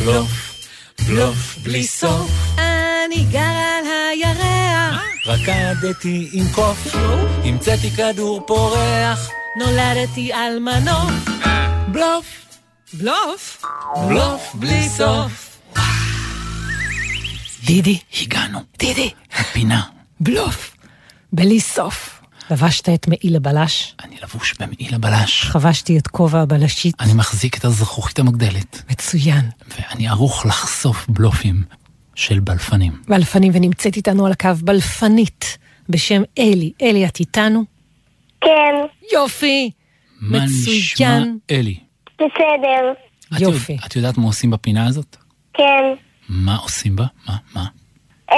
בלוף, 0.07 0.65
בלוף 1.07 1.57
בלי 1.63 1.87
סוף. 1.87 2.31
אני 2.57 3.25
גר 3.31 3.39
על 3.39 3.85
הירח. 3.85 5.01
רקדתי 5.25 6.29
עם 6.33 6.45
קוף, 6.55 6.95
המצאתי 7.43 7.89
כדור 7.91 8.41
פורח. 8.47 9.29
נולדתי 9.59 10.33
על 10.33 10.59
מנוף. 10.59 11.11
בלוף, 11.87 12.25
בלוף? 12.93 13.65
בלוף 14.07 14.51
בלי 14.53 14.89
סוף. 14.89 15.59
דידי. 17.65 17.99
הגענו. 18.21 18.59
דידי. 18.79 19.09
הפינה. 19.33 19.81
בלוף. 20.19 20.75
בלי 21.33 21.59
סוף. 21.59 22.16
לבשת 22.51 22.89
את 22.89 23.07
מעיל 23.07 23.35
הבלש. 23.35 23.95
אני 24.03 24.15
לבוש 24.23 24.53
במעיל 24.59 24.95
הבלש. 24.95 25.43
חבשתי 25.43 25.97
את 25.97 26.07
כובע 26.07 26.39
הבלשית. 26.41 26.95
אני 26.99 27.13
מחזיק 27.13 27.57
את 27.57 27.65
הזכוכית 27.65 28.19
המגדלת. 28.19 28.83
מצוין. 28.91 29.49
ואני 29.77 30.07
ערוך 30.07 30.45
לחשוף 30.45 31.05
בלופים 31.09 31.63
של 32.15 32.39
בלפנים. 32.39 33.01
בלפנים, 33.07 33.51
ונמצאת 33.55 33.95
איתנו 33.97 34.25
על 34.25 34.31
הקו 34.31 34.49
בלפנית 34.61 35.57
בשם 35.89 36.21
אלי. 36.39 36.71
אלי, 36.81 37.05
את 37.07 37.19
איתנו? 37.19 37.63
כן, 38.41 38.75
יופי. 39.13 39.71
מה 40.21 40.37
נשמע, 40.45 41.19
מצוין. 41.19 41.37
אלי? 41.51 41.77
בסדר. 42.15 42.93
את 43.35 43.41
יופי. 43.41 43.73
יודע- 43.73 43.85
את 43.85 43.95
יודעת 43.95 44.17
מה 44.17 44.25
עושים 44.25 44.49
בפינה 44.49 44.85
הזאת? 44.85 45.15
כן. 45.53 45.63
מה 46.29 46.55
עושים 46.55 46.95
בה? 46.95 47.05
מה? 47.27 47.35
מה? 47.55 47.65
אמ, 48.31 48.37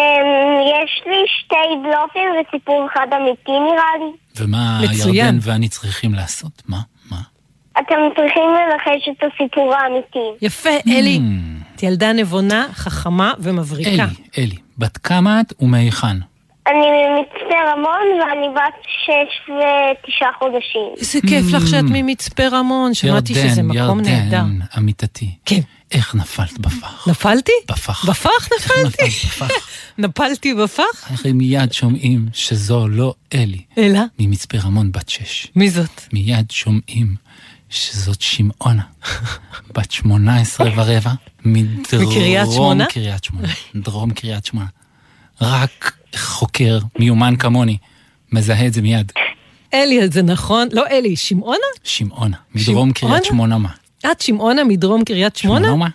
יש 0.83 1.01
לי 1.05 1.23
שתי 1.39 1.55
בלופים 1.83 2.29
וסיפור 2.47 2.87
אחד 2.93 3.07
אמיתי 3.15 3.51
נראה 3.51 3.97
לי. 3.99 4.11
ומה 4.37 4.81
מצוין. 4.83 5.15
ירדן 5.25 5.37
ואני 5.41 5.69
צריכים 5.69 6.13
לעשות? 6.13 6.51
מה? 6.67 6.79
מה? 7.11 7.17
אתם 7.79 7.95
צריכים 8.15 8.43
לנחש 8.49 9.09
את 9.11 9.23
הסיפור 9.33 9.75
האמיתי. 9.75 10.45
יפה, 10.45 10.69
אלי. 10.87 11.19
את 11.75 11.83
ילדה 11.83 12.13
נבונה, 12.13 12.67
חכמה 12.73 13.33
ומבריקה. 13.39 13.89
אלי, 14.03 14.13
אלי, 14.37 14.55
בת 14.77 14.97
כמה 14.97 15.41
את 15.41 15.53
ומהיכן? 15.59 16.17
אני 16.67 16.75
ממצפה 16.77 17.55
רמון 17.71 18.21
ואני 18.21 18.47
בת 18.55 18.73
שש 19.05 19.49
ותשעה 19.49 20.29
חודשים. 20.39 20.89
איזה 20.97 21.19
כיף 21.27 21.53
לך 21.53 21.67
שאת 21.67 21.83
ממצפה 21.89 22.43
רמון, 22.51 22.93
שמעתי 22.93 23.33
ירדן, 23.33 23.49
שזה 23.49 23.63
מקום 23.63 24.01
נהדר. 24.01 24.35
ירדן, 24.35 24.59
עמיתתי. 24.77 25.29
כן. 25.45 25.59
איך 25.91 26.15
נפלת 26.15 26.59
בפח? 26.59 27.07
נפלתי? 27.07 27.51
בפח. 27.69 28.09
בפח 28.09 28.49
נפלתי? 28.59 29.09
בפח? 29.27 29.69
נפלתי 29.97 30.53
בפח? 30.53 31.11
איך 31.11 31.25
מיד 31.25 31.73
שומעים 31.73 32.29
שזו 32.33 32.87
לא 32.87 33.13
אלי. 33.33 33.61
אלא? 33.77 33.99
ממצפה 34.19 34.57
רמון 34.57 34.91
בת 34.91 35.09
שש. 35.09 35.47
מי 35.55 35.69
זאת? 35.69 36.01
מיד 36.13 36.51
שומעים 36.51 37.15
שזאת 37.69 38.21
שמעונה, 38.21 38.83
בת 39.75 39.91
שמונה 39.91 40.41
עשרה 40.41 40.69
ורבע, 40.75 41.11
מדרום 41.45 42.51
שמונה? 42.53 42.85
קריית 42.85 43.23
שמונה. 43.23 43.47
דרום 43.75 44.13
קריית 44.13 44.45
שמונה. 44.45 44.67
רק 45.41 45.93
חוקר 46.15 46.79
מיומן 46.99 47.35
כמוני 47.35 47.77
מזהה 48.31 48.67
את 48.67 48.73
זה 48.73 48.81
מיד. 48.81 49.11
אלי, 49.73 50.09
זה 50.09 50.21
נכון? 50.21 50.67
לא 50.71 50.87
אלי, 50.87 51.15
שמעונה? 51.15 51.57
שמעונה, 51.83 52.37
מדרום? 52.55 52.91
קריית 52.91 53.25
שמונה 53.25 53.57
מה? 53.57 53.69
את 54.11 54.21
שמעונה 54.21 54.63
מדרום 54.63 55.03
קריית 55.03 55.35
שמונה? 55.35 55.75
מה? 55.75 55.87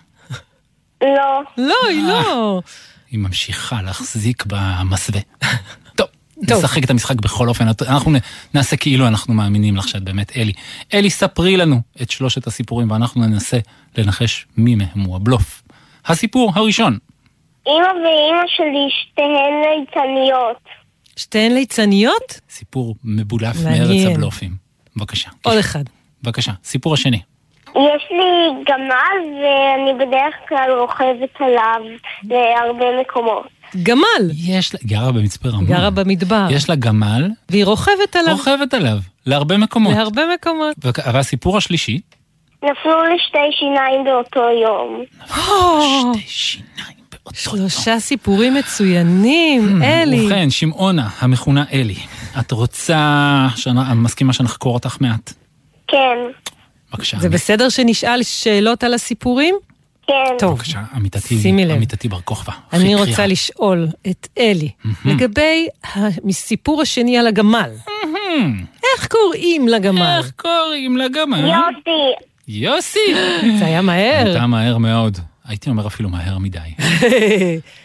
לא. 1.01 1.41
לא, 1.57 1.75
היא 1.89 2.03
לא. 2.03 2.61
היא 3.11 3.19
ממשיכה 3.19 3.81
להחזיק 3.81 4.43
במסווה. 4.47 5.21
טוב, 5.97 6.07
טוב. 6.47 6.57
נשחק 6.57 6.83
את 6.83 6.89
המשחק 6.89 7.15
בכל 7.15 7.49
אופן, 7.49 7.67
אנחנו 7.81 8.11
נעשה 8.53 8.77
כאילו 8.77 9.07
אנחנו 9.07 9.33
מאמינים 9.33 9.75
לך 9.75 9.87
שאת 9.87 10.03
באמת 10.03 10.37
אלי. 10.37 10.53
אלי, 10.93 11.09
ספרי 11.09 11.57
לנו 11.57 11.81
את 12.01 12.11
שלושת 12.11 12.47
הסיפורים 12.47 12.91
ואנחנו 12.91 13.21
ננסה 13.27 13.57
לנחש 13.97 14.45
מי 14.57 14.75
מהם 14.75 14.99
הוא 15.05 15.15
הבלוף. 15.15 15.61
הסיפור 16.05 16.51
הראשון, 16.55 16.97
אמא 17.67 17.87
ואמא 17.87 18.47
שלי 18.47 18.87
שתיהן 18.89 19.53
ליצניות. 19.63 20.57
שתיהן 21.15 21.51
ליצניות? 21.51 22.39
סיפור 22.49 22.95
מבולף 23.03 23.55
מעניין. 23.63 23.87
מארץ 23.87 24.15
הבלופים. 24.15 24.55
בבקשה. 24.95 25.29
עוד 25.41 25.57
אחד. 25.57 25.83
בבקשה, 26.23 26.51
סיפור 26.63 26.93
השני. 26.93 27.21
יש 27.75 28.03
לי 28.11 28.63
גמל 28.65 29.41
ואני 29.41 29.93
בדרך 29.93 30.33
כלל 30.49 30.71
רוכבת 30.79 31.41
עליו 31.41 31.81
להרבה 32.23 32.85
מקומות. 33.01 33.47
גמל. 33.83 34.31
יש 34.47 34.73
לה, 34.73 34.79
גרה 34.85 35.11
במצפה 35.11 35.49
רמון. 35.49 35.65
גרה 35.65 35.89
במדבר. 35.89 36.47
יש 36.49 36.69
לה 36.69 36.75
גמל. 36.75 37.29
והיא 37.49 37.65
רוכבת 37.65 38.15
עליו. 38.15 38.33
רוכבת 38.35 38.73
עליו, 38.73 38.97
להרבה 39.25 39.57
מקומות. 39.57 39.93
להרבה 39.95 40.21
מקומות. 40.33 40.75
ו- 40.83 41.09
אבל 41.09 41.19
הסיפור 41.19 41.57
השלישי, 41.57 42.01
נפלו 42.63 43.03
לי 43.03 43.15
שתי 43.27 43.37
שיניים 43.51 44.03
באותו 44.03 44.39
יום. 44.63 45.03
שתי 45.25 46.27
שיניים 46.27 46.97
באותו 47.11 47.39
שלושה 47.39 47.99
סיפורים 47.99 48.53
מצוינים, 48.53 49.83
אלי. 49.83 50.25
ובכן, 50.25 50.49
שמעונה, 50.49 51.07
המכונה 51.19 51.63
אלי, 51.73 51.95
את 52.39 52.51
רוצה, 52.51 53.47
שאני 53.55 53.79
מסכימה 53.95 54.33
שנחקור 54.33 54.73
אותך 54.73 54.97
מעט? 55.01 55.33
כן, 55.87 56.17
בבקשה. 56.95 57.17
זה 57.19 57.29
בסדר 57.29 57.69
שנשאל 57.69 58.23
שאלות 58.23 58.83
על 58.83 58.93
הסיפורים? 58.93 59.55
כן. 60.07 60.13
טוב, 60.39 60.51
בבקשה, 60.53 60.79
עמיתתי, 60.95 61.37
שימי 61.41 61.65
לב. 61.65 61.71
עמיתתי 61.75 62.07
בר 62.07 62.21
כוכבא. 62.21 62.53
אני 62.73 62.95
רוצה 62.95 63.13
קריאה. 63.13 63.27
לשאול 63.27 63.87
את 64.09 64.27
אלי, 64.37 64.69
לגבי 65.05 65.67
הסיפור 66.29 66.81
השני 66.81 67.17
על 67.17 67.27
הגמל. 67.27 67.69
איך 68.97 69.07
קוראים 69.07 69.67
לגמל? 69.67 70.17
איך 70.17 70.31
קוראים 70.35 70.97
לגמל? 70.97 71.39
יוסי. 71.45 72.25
יוסי! 72.47 72.99
זה 73.59 73.65
היה 73.65 73.81
מהר. 73.81 74.25
הייתה 74.25 74.47
מהר 74.47 74.77
מאוד. 74.77 75.17
הייתי 75.47 75.69
אומר 75.69 75.87
אפילו 75.87 76.09
מהר 76.09 76.37
מדי. 76.37 76.59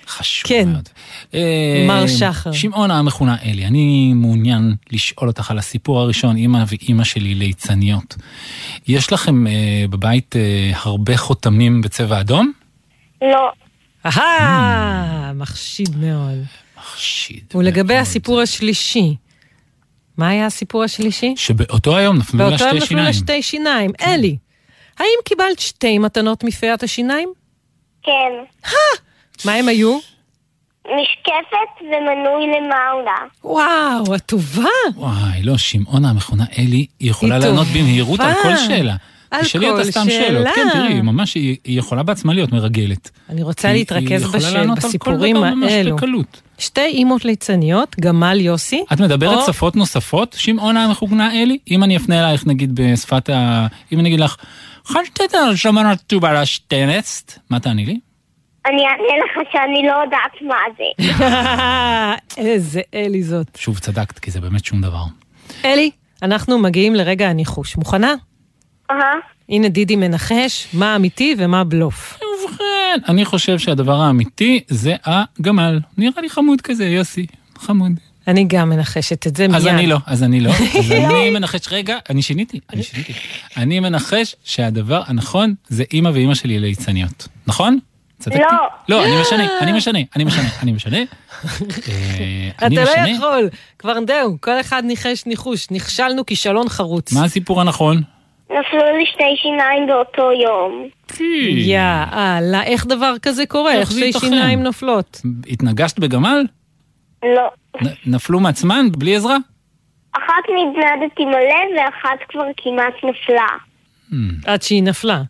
חשוב 0.06 0.48
כן. 0.48 0.68
מאוד. 0.72 0.88
אה, 1.34 1.84
מר 1.86 2.06
שחר. 2.06 2.52
שמעונה 2.52 2.98
המכונה 2.98 3.36
אלי, 3.44 3.66
אני 3.66 4.12
מעוניין 4.14 4.74
לשאול 4.90 5.28
אותך 5.28 5.50
על 5.50 5.58
הסיפור 5.58 6.00
הראשון, 6.00 6.36
אמא 6.36 6.64
ואימא 6.66 7.04
שלי 7.04 7.34
ליצניות. 7.34 8.16
יש 8.88 9.12
לכם 9.12 9.46
אה, 9.46 9.84
בבית 9.90 10.36
אה, 10.36 10.72
הרבה 10.74 11.16
חותמים 11.16 11.80
בצבע 11.80 12.20
אדום? 12.20 12.52
לא. 13.22 13.52
אהה, 14.06 15.32
מחשיד 15.34 15.96
מאוד. 15.96 16.38
מחשיד. 16.78 17.44
ולגבי 17.54 17.96
הסיפור 17.96 18.40
השלישי, 18.40 19.16
מה 20.16 20.28
היה 20.28 20.46
הסיפור 20.46 20.84
השלישי? 20.84 21.34
שבאותו 21.36 21.96
היום 21.96 22.16
נפלו 22.16 22.38
לה 22.38 22.50
באותו 22.50 22.64
יום 22.64 22.70
שתי 22.70 22.76
נפלו 22.76 22.86
שיניים. 22.86 23.06
לה 23.06 23.12
שתי 23.12 23.42
שיניים. 23.42 23.90
אלי, 24.00 24.36
האם 24.98 25.18
קיבלת 25.24 25.58
שתי 25.58 25.98
מתנות 25.98 26.44
מפיית 26.44 26.82
השיניים? 26.82 27.32
כן. 28.02 28.68
מה 29.44 29.52
הם 29.52 29.68
היו? 29.68 29.98
משקפת 30.84 31.80
ומנוי 31.82 32.46
למאונה. 32.46 33.16
וואו, 33.44 34.14
את 34.14 34.20
טובה. 34.26 34.62
וואי, 34.96 35.42
לא, 35.42 35.58
שמעונה 35.58 36.10
המכונה 36.10 36.44
אלי, 36.58 36.86
היא 37.00 37.10
יכולה 37.10 37.34
היא 37.34 37.44
לענות 37.44 37.66
טובה. 37.66 37.78
במהירות 37.80 38.20
על 38.20 38.32
כל 38.42 38.56
שאלה. 38.56 38.96
על 39.30 39.40
כל 39.42 39.84
סתם 39.84 40.04
שאלות. 40.10 40.44
שאלה. 40.44 40.50
כן, 40.54 40.68
תראי, 40.72 40.92
היא 40.92 41.02
ממש, 41.02 41.34
היא 41.34 41.56
היא 41.64 41.78
יכולה 41.78 42.02
בעצמה 42.02 42.34
להיות 42.34 42.52
מרגלת. 42.52 43.10
אני 43.28 43.42
רוצה 43.42 43.68
היא- 43.68 43.74
להתרכז 43.78 44.22
היא 44.22 44.32
בש- 44.32 44.84
בסיפורים 44.84 45.36
האלו. 45.36 45.96
בקלות. 45.96 46.40
שתי 46.58 46.80
אימות 46.84 47.24
ליצניות, 47.24 47.96
גמל 48.00 48.40
יוסי. 48.40 48.84
את 48.92 49.00
מדברת 49.00 49.36
או- 49.38 49.46
שפות 49.52 49.76
נוספות, 49.76 50.36
שמעונה 50.38 50.84
המכונה 50.84 51.42
אלי? 51.42 51.58
אם 51.70 51.84
אני 51.84 51.96
אפנה 51.96 52.20
אלייך 52.26 52.46
נגיד 52.46 52.74
בשפת 52.74 53.30
ה... 53.30 53.66
אם 53.92 54.00
אני 54.00 54.08
אגיד 54.08 54.20
לך, 54.20 54.36
חשתת 54.86 55.34
על 55.34 55.56
שמנת 55.56 56.00
טובה 56.00 56.42
לשטנסט, 56.42 57.38
מה 57.50 57.60
תעני 57.60 57.86
לי? 57.86 58.00
אני 58.66 58.82
אענה 58.86 59.24
לך 59.24 59.52
שאני 59.52 59.88
לא 59.88 59.92
יודעת 60.04 60.42
מה 60.42 60.56
זה. 60.76 61.16
איזה 62.44 62.80
אלי 62.94 63.22
זאת. 63.22 63.46
שוב 63.56 63.78
צדקת, 63.78 64.18
כי 64.18 64.30
זה 64.30 64.40
באמת 64.40 64.64
שום 64.64 64.80
דבר. 64.80 65.04
אלי, 65.64 65.90
אנחנו 66.22 66.58
מגיעים 66.58 66.94
לרגע 66.94 67.28
הניחוש. 67.28 67.76
מוכנה? 67.76 68.14
אהה. 68.90 69.14
הנה 69.48 69.68
דידי 69.68 69.96
מנחש 69.96 70.68
מה 70.74 70.96
אמיתי 70.96 71.34
ומה 71.38 71.64
בלוף. 71.64 72.18
ובכן, 72.44 72.98
אני 73.08 73.24
חושב 73.24 73.58
שהדבר 73.58 74.00
האמיתי 74.00 74.60
זה 74.68 74.96
הגמל. 75.04 75.80
נראה 75.98 76.22
לי 76.22 76.30
חמוד 76.30 76.60
כזה, 76.60 76.84
יוסי. 76.84 77.26
חמוד. 77.58 77.92
אני 78.30 78.44
גם 78.48 78.68
מנחשת 78.70 79.26
את 79.26 79.36
זה 79.36 79.48
מיד. 79.48 79.56
אז 79.56 79.66
אני 79.66 79.86
לא, 79.86 79.96
אז 80.06 80.22
אני 80.22 80.40
לא. 80.40 80.50
אז 80.80 80.92
אני 80.92 81.30
מנחש, 81.30 81.60
רגע, 81.72 81.98
אני 82.10 82.22
שיניתי, 82.22 82.60
אני 82.72 82.82
שיניתי. 82.82 83.12
אני 83.56 83.80
מנחש 83.80 84.36
שהדבר 84.44 85.02
הנכון 85.06 85.54
זה 85.68 85.84
אימא 85.92 86.08
ואימא 86.08 86.34
שלי 86.34 86.58
ליצניות. 86.58 87.28
נכון? 87.46 87.78
צדקתי? 88.18 88.42
לא. 88.42 88.96
לא, 88.96 89.04
אני 89.04 89.20
משנה, 89.20 89.46
אני 89.60 89.72
משנה, 89.72 89.98
אני 90.16 90.24
משנה, 90.24 90.48
אני 90.62 90.72
משנה. 90.72 90.96
אה, 90.96 91.04
אתה 92.56 92.66
אני 92.66 92.76
לא. 92.76 92.90
יכול, 93.16 93.48
כבר 93.78 93.94
זהו, 94.06 94.36
כל 94.40 94.60
אחד 94.60 94.82
ניחש 94.86 95.26
ניחוש, 95.26 95.70
נכשלנו 95.70 96.26
כישלון 96.26 96.68
חרוץ. 96.68 97.12
מה 97.12 97.24
הסיפור 97.24 97.60
הנכון? 97.60 98.02
נפלו 98.50 98.96
לי 98.98 99.06
שתי 99.06 99.36
שיניים 99.42 99.86
באותו 99.86 100.32
יום. 100.32 100.88
יאללה, 101.56 102.62
איך 102.62 102.86
דבר 102.86 103.14
כזה 103.22 103.46
קורה? 103.46 103.72
איך 103.72 103.90
שתי? 103.90 104.12
שיניים 104.12 104.62
נופלות? 104.62 105.20
התנגשת 105.48 105.98
בגמל? 105.98 106.44
לא. 107.22 107.50
נ- 107.82 108.14
נפלו 108.14 108.40
מעצמן 108.40 108.86
בלי 108.98 109.16
עזרה? 109.16 109.36
אחת 110.12 110.44
נדנדתי 110.48 111.24
מלא 111.24 111.80
ואחת 111.80 112.18
כבר 112.28 112.44
כמעט 112.56 112.94
נפלה. 113.04 113.46
עד 114.46 114.62
שהיא 114.62 114.82
נפלה. 114.82 115.22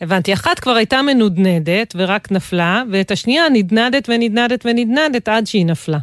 הבנתי, 0.00 0.32
אחת 0.32 0.58
כבר 0.58 0.72
הייתה 0.72 1.02
מנודנדת 1.02 1.94
ורק 1.96 2.32
נפלה, 2.32 2.82
ואת 2.92 3.10
השנייה 3.10 3.44
נדנדת 3.52 4.08
ונדנדת 4.08 4.66
ונדנדת 4.66 5.28
עד 5.28 5.46
שהיא 5.46 5.66
נפלה. 5.66 5.98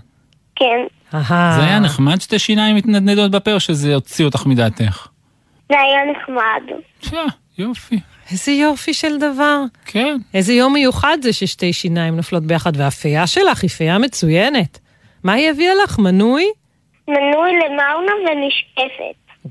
כן. 0.56 0.66
אהה. 1.14 1.56
זה 1.60 1.64
היה 1.66 1.80
נחמד 1.80 2.22
שתי 2.22 2.40
שיניים 2.40 2.76
מתנדנדות 2.76 3.32
בפה, 3.32 3.54
או 3.54 3.60
שזה 3.60 3.96
הוציא 3.96 4.26
אותך 4.26 4.46
מדעתך? 4.46 5.08
זה 5.70 5.76
היה 5.80 6.00
נחמד. 6.12 6.78
יופי. 7.58 8.00
איזה 8.32 8.52
יופי 8.52 8.94
של 8.94 9.18
דבר. 9.18 9.62
כן. 9.86 10.18
איזה 10.34 10.54
יום 10.54 10.74
מיוחד 10.74 11.18
זה 11.22 11.34
ששתי 11.34 11.74
שיניים 11.74 12.16
נופלות 12.16 12.44
ביחד, 12.44 12.72
והפייה 12.78 13.28
שלך 13.28 13.62
היא 13.62 13.70
פייה 13.70 13.98
מצוינת. 13.98 14.80
מה 15.24 15.34
היא 15.34 15.50
הביאה 15.50 15.74
לך? 15.84 16.00
מנוי? 16.00 16.46
מנוי 17.08 17.52
למאונה 17.66 18.12
ומשקפת. 18.22 19.48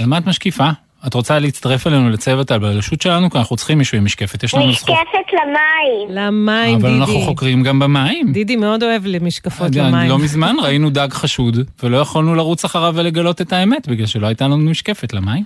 על 0.00 0.06
מה 0.06 0.18
את 0.18 0.26
משקיפה? 0.26 0.68
את 1.06 1.14
רוצה 1.14 1.38
להצטרף 1.38 1.86
אלינו 1.86 2.10
לצוות 2.10 2.50
הבלשות 2.50 3.02
שלנו? 3.02 3.30
כי 3.30 3.38
אנחנו 3.38 3.56
צריכים 3.56 3.78
מישהו 3.78 3.98
עם 3.98 4.04
משקפת. 4.04 4.42
יש 4.44 4.54
לנו 4.54 4.72
זכות. 4.72 4.90
משקפת 4.90 5.32
למים. 5.32 6.08
למים, 6.10 6.74
אבל 6.78 6.88
דידי. 6.88 7.00
אנחנו 7.00 7.20
חוקרים 7.20 7.62
גם 7.62 7.78
במים. 7.78 8.32
דידי 8.32 8.56
מאוד 8.56 8.82
אוהב 8.82 9.02
למשקפות 9.06 9.66
אני- 9.66 9.76
למים. 9.78 10.10
לא 10.10 10.18
מזמן 10.18 10.56
ראינו 10.62 10.90
דג 10.90 11.08
חשוד, 11.12 11.56
ולא 11.82 11.96
יכולנו 11.96 12.34
לרוץ 12.34 12.64
אחריו 12.64 12.92
ולגלות 12.96 13.40
את 13.40 13.52
האמת, 13.52 13.88
בגלל 13.88 14.06
שלא 14.06 14.26
הייתה 14.26 14.44
לנו 14.44 14.56
משקפת 14.56 15.12
למים. 15.12 15.44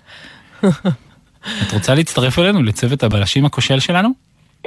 את 1.62 1.72
רוצה 1.72 1.94
להצטרף 1.94 2.38
אלינו 2.38 2.62
לצוות 2.62 3.02
הבלשים 3.02 3.44
הכושל 3.44 3.80
שלנו? 3.80 4.08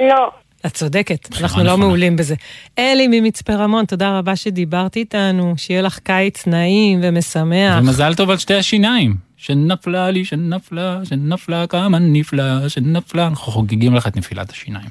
לא. 0.00 0.30
את 0.66 0.74
צודקת, 0.74 1.28
אנחנו 1.40 1.64
לא 1.64 1.78
מעולים 1.78 2.16
בזה. 2.16 2.34
אלי 2.78 3.08
ממצפה 3.10 3.54
רמון, 3.54 3.84
תודה 3.84 4.18
רבה 4.18 4.36
שדיברת 4.36 4.96
איתנו, 4.96 5.54
שיהיה 5.56 5.82
לך 5.82 5.98
קיץ 5.98 6.46
נעים 6.46 7.00
ומשמח. 7.02 7.78
ומזל 7.78 8.14
טוב 8.14 8.30
על 8.30 8.38
שתי 8.38 8.54
השיניים. 8.54 9.16
שנפלה 9.36 10.10
לי, 10.10 10.24
שנפלה, 10.24 11.00
שנפלה, 11.04 11.66
כמה 11.66 11.98
נפלא, 11.98 12.68
שנפלה. 12.68 13.26
אנחנו 13.26 13.52
חוגגים 13.52 13.94
לך 13.94 14.06
את 14.06 14.16
נפילת 14.16 14.50
השיניים. 14.50 14.88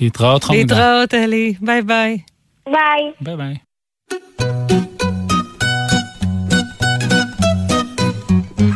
להתראות 0.00 0.44
חמודה. 0.44 0.60
להתראות, 0.60 1.14
אלי, 1.14 1.54
ביי 1.60 1.82
ביי. 1.82 2.18
ביי. 2.66 3.12
ביי 3.20 3.36
ביי. 3.36 3.54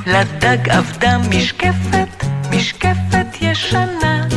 לדג 0.06 0.68
עבדה 0.68 1.18
משקפת, 1.18 2.24
משקפת 2.50 3.26
ישנה, 3.40 4.28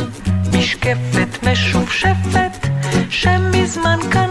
משופשפת, 1.96 2.68
שמזמן 3.10 3.98
קנה, 4.10 4.25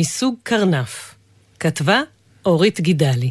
מסוג 0.00 0.34
קרנף. 0.42 1.14
כתבה 1.60 2.00
אורית 2.46 2.80
גידלי. 2.80 3.30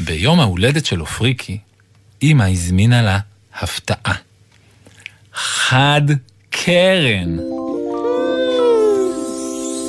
ביום 0.00 0.40
ההולדת 0.40 0.86
של 0.86 1.00
אופריקי, 1.00 1.58
אמא 2.22 2.44
הזמינה 2.44 3.02
לה 3.02 3.18
הפתעה. 3.54 4.14
חד 5.34 6.02
קרן. 6.50 7.36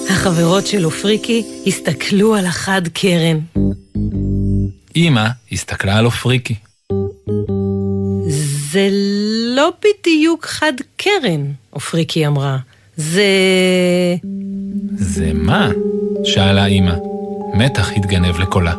החברות 0.10 0.68
של 0.68 0.86
אופריקי 0.86 1.44
הסתכלו 1.68 2.36
על 2.36 2.46
החד 2.46 2.82
קרן. 2.88 3.40
אמא 4.96 5.28
הסתכלה 5.52 5.98
על 5.98 6.06
אופריקי. 6.06 6.56
זה 8.76 8.90
לא 9.56 9.72
בדיוק 9.80 10.46
חד 10.46 10.74
קרן, 10.98 11.52
אופריקי 11.74 12.28
אמרה. 12.28 12.58
זה... 12.98 13.24
זה 14.96 15.32
מה? 15.34 15.70
שאלה 16.24 16.66
אמא. 16.66 16.94
מתח 17.54 17.92
התגנב 17.96 18.40
לקולה. 18.40 18.74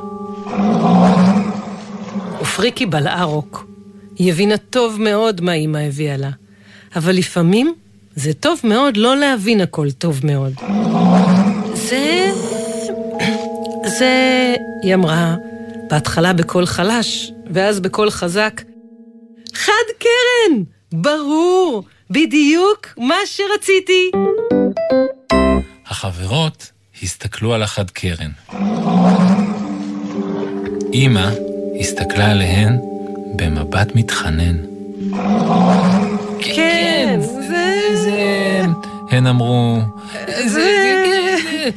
אופריקי 2.39 2.87
בלעה 2.87 3.25
רוק. 3.25 3.67
היא 4.19 4.33
הבינה 4.33 4.57
טוב 4.57 5.01
מאוד 5.01 5.41
מה 5.41 5.53
אמא 5.53 5.79
הביאה 5.79 6.17
לה. 6.17 6.31
אבל 6.97 7.13
לפעמים 7.13 7.75
זה 8.17 8.33
טוב 8.35 8.61
מאוד 8.65 8.97
לא 8.97 9.17
להבין 9.17 9.61
הכל 9.61 9.91
טוב 9.91 10.21
מאוד. 10.25 10.53
זה... 11.75 12.31
זה... 13.99 14.55
היא 14.83 14.95
אמרה, 14.95 15.37
בהתחלה 15.91 16.33
בקול 16.33 16.67
חלש, 16.67 17.33
ואז 17.51 17.81
בקול 17.81 18.11
חזק. 18.11 18.63
חד 19.57 19.87
קרן! 19.99 20.63
ברור! 20.93 21.83
בדיוק 22.11 22.87
מה 22.99 23.15
שרציתי! 23.25 24.11
החברות 25.87 26.73
הסתכלו 27.03 27.55
על 27.55 27.63
החד 27.63 27.91
קרן. 27.91 28.31
אמא 30.95 31.31
הסתכלה 31.81 32.31
עליהן 32.31 32.79
במבט 33.37 33.95
מתחנן. 33.95 34.57
כן, 36.41 37.21
זה... 37.21 37.81
זה... 37.95 38.63
הן 39.11 39.27
אמרו... 39.27 39.79
זה... 40.47 41.69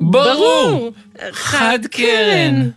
ברור! 0.00 0.90
חד 1.32 1.78
קרן! 1.90 2.68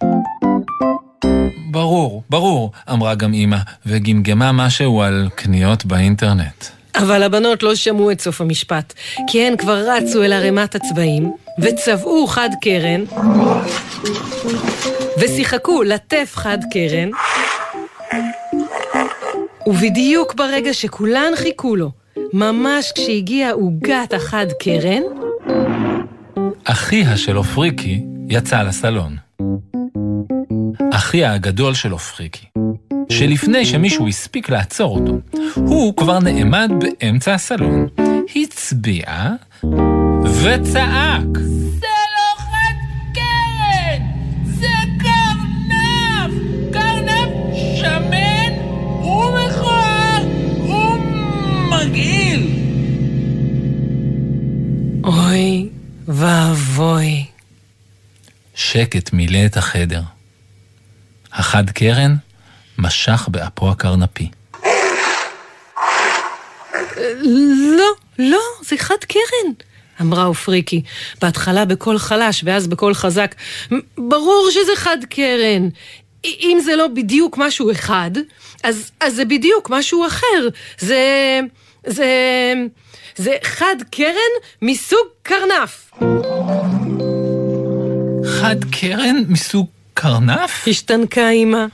ברור, 1.76 2.24
ברור, 2.30 2.72
אמרה 2.92 3.16
גם 3.16 3.34
אמא, 3.34 3.58
וגמגמה 3.86 4.52
משהו 4.52 5.02
על 5.02 5.30
קניות 5.36 5.86
באינטרנט. 5.86 6.66
אבל 6.96 7.24
הבנות 7.24 7.64
לא 7.64 7.76
שמעו 7.76 8.12
את 8.12 8.22
סוף 8.22 8.42
המשפט, 8.42 8.94
כי 9.28 9.48
הן 9.48 9.58
כבר 9.58 9.90
רצו 9.90 10.24
אל 10.24 10.34
ערימת 10.34 10.76
הצבעים, 10.76 11.32
וצבעו 11.60 12.28
חד 12.28 12.50
קרן, 12.62 13.04
ושיחקו 15.20 15.84
לטף 15.84 16.32
חד 16.36 16.58
קרן, 16.72 17.10
ובדיוק 19.68 20.34
ברגע 20.34 20.74
שכולן 20.74 21.32
חיכו 21.36 21.76
לו, 21.76 21.92
ממש 22.34 22.92
כשהגיעה 22.96 23.52
עוגת 23.52 24.14
החד 24.14 24.48
קרן, 24.60 25.02
אחיה 26.64 27.18
של 27.18 27.38
אופריקי 27.38 28.04
יצא 28.30 28.62
לסלון. 28.62 29.25
אחיה 30.96 31.34
הגדול 31.34 31.74
של 31.74 31.94
אופריקי, 31.94 32.46
שלפני 33.10 33.66
שמישהו 33.66 34.08
הספיק 34.08 34.50
לעצור 34.50 35.00
אותו, 35.00 35.20
הוא 35.56 35.98
כבר 35.98 36.20
נעמד 36.20 36.72
באמצע 36.80 37.34
הסלון, 37.34 37.88
הצביע 38.36 39.06
וצעק. 40.24 41.38
זה 41.80 41.96
לא 42.16 42.38
חד 42.38 42.76
קרן! 43.14 44.02
זה 44.46 44.68
קרנף! 45.00 46.32
קרנף 46.74 47.30
שמן 47.76 48.54
ומכוער 49.02 50.24
ומגעיל! 51.72 52.48
אוי 55.04 55.70
ואבוי. 56.08 57.26
שקט 58.56 59.14
מילא 59.14 59.46
את 59.46 59.58
החדר. 59.58 60.02
החד 61.36 61.70
קרן 61.70 62.16
משך 62.78 63.28
באפו 63.32 63.70
הקרנפי. 63.70 64.30
לא, 67.78 67.92
לא, 68.20 68.42
זה 68.62 68.78
חד 68.78 69.04
קרן, 69.08 69.54
אמרה 70.02 70.26
אופריקי, 70.26 70.82
בהתחלה 71.22 71.66
בקול 71.66 71.98
חלש 71.98 72.44
ואז 72.46 72.68
בקול 72.68 72.94
חזק. 72.94 73.36
ברור 73.98 74.50
שזה 74.52 74.72
חד 74.76 74.98
קרן. 75.10 75.70
אם 76.26 76.62
זה 76.66 76.76
לא 76.76 76.88
בדיוק 76.88 77.38
משהו 77.38 77.72
אחד, 77.72 78.12
אז, 78.64 78.92
אז 79.00 79.16
זה 79.16 79.26
בדיוק 79.26 79.70
משהו 79.70 80.08
אחר. 80.08 80.48
זה... 80.80 81.40
זה... 81.88 82.08
זה 83.16 83.36
חד 83.44 83.76
קרן 83.92 84.34
מסוג 84.62 85.08
קרנף. 85.24 85.92
חד 88.26 88.56
קרן 88.72 89.24
מסוג 89.28 89.68
קרנף? 89.98 90.68
השתנקה 90.68 91.30
אמא. 91.30 91.66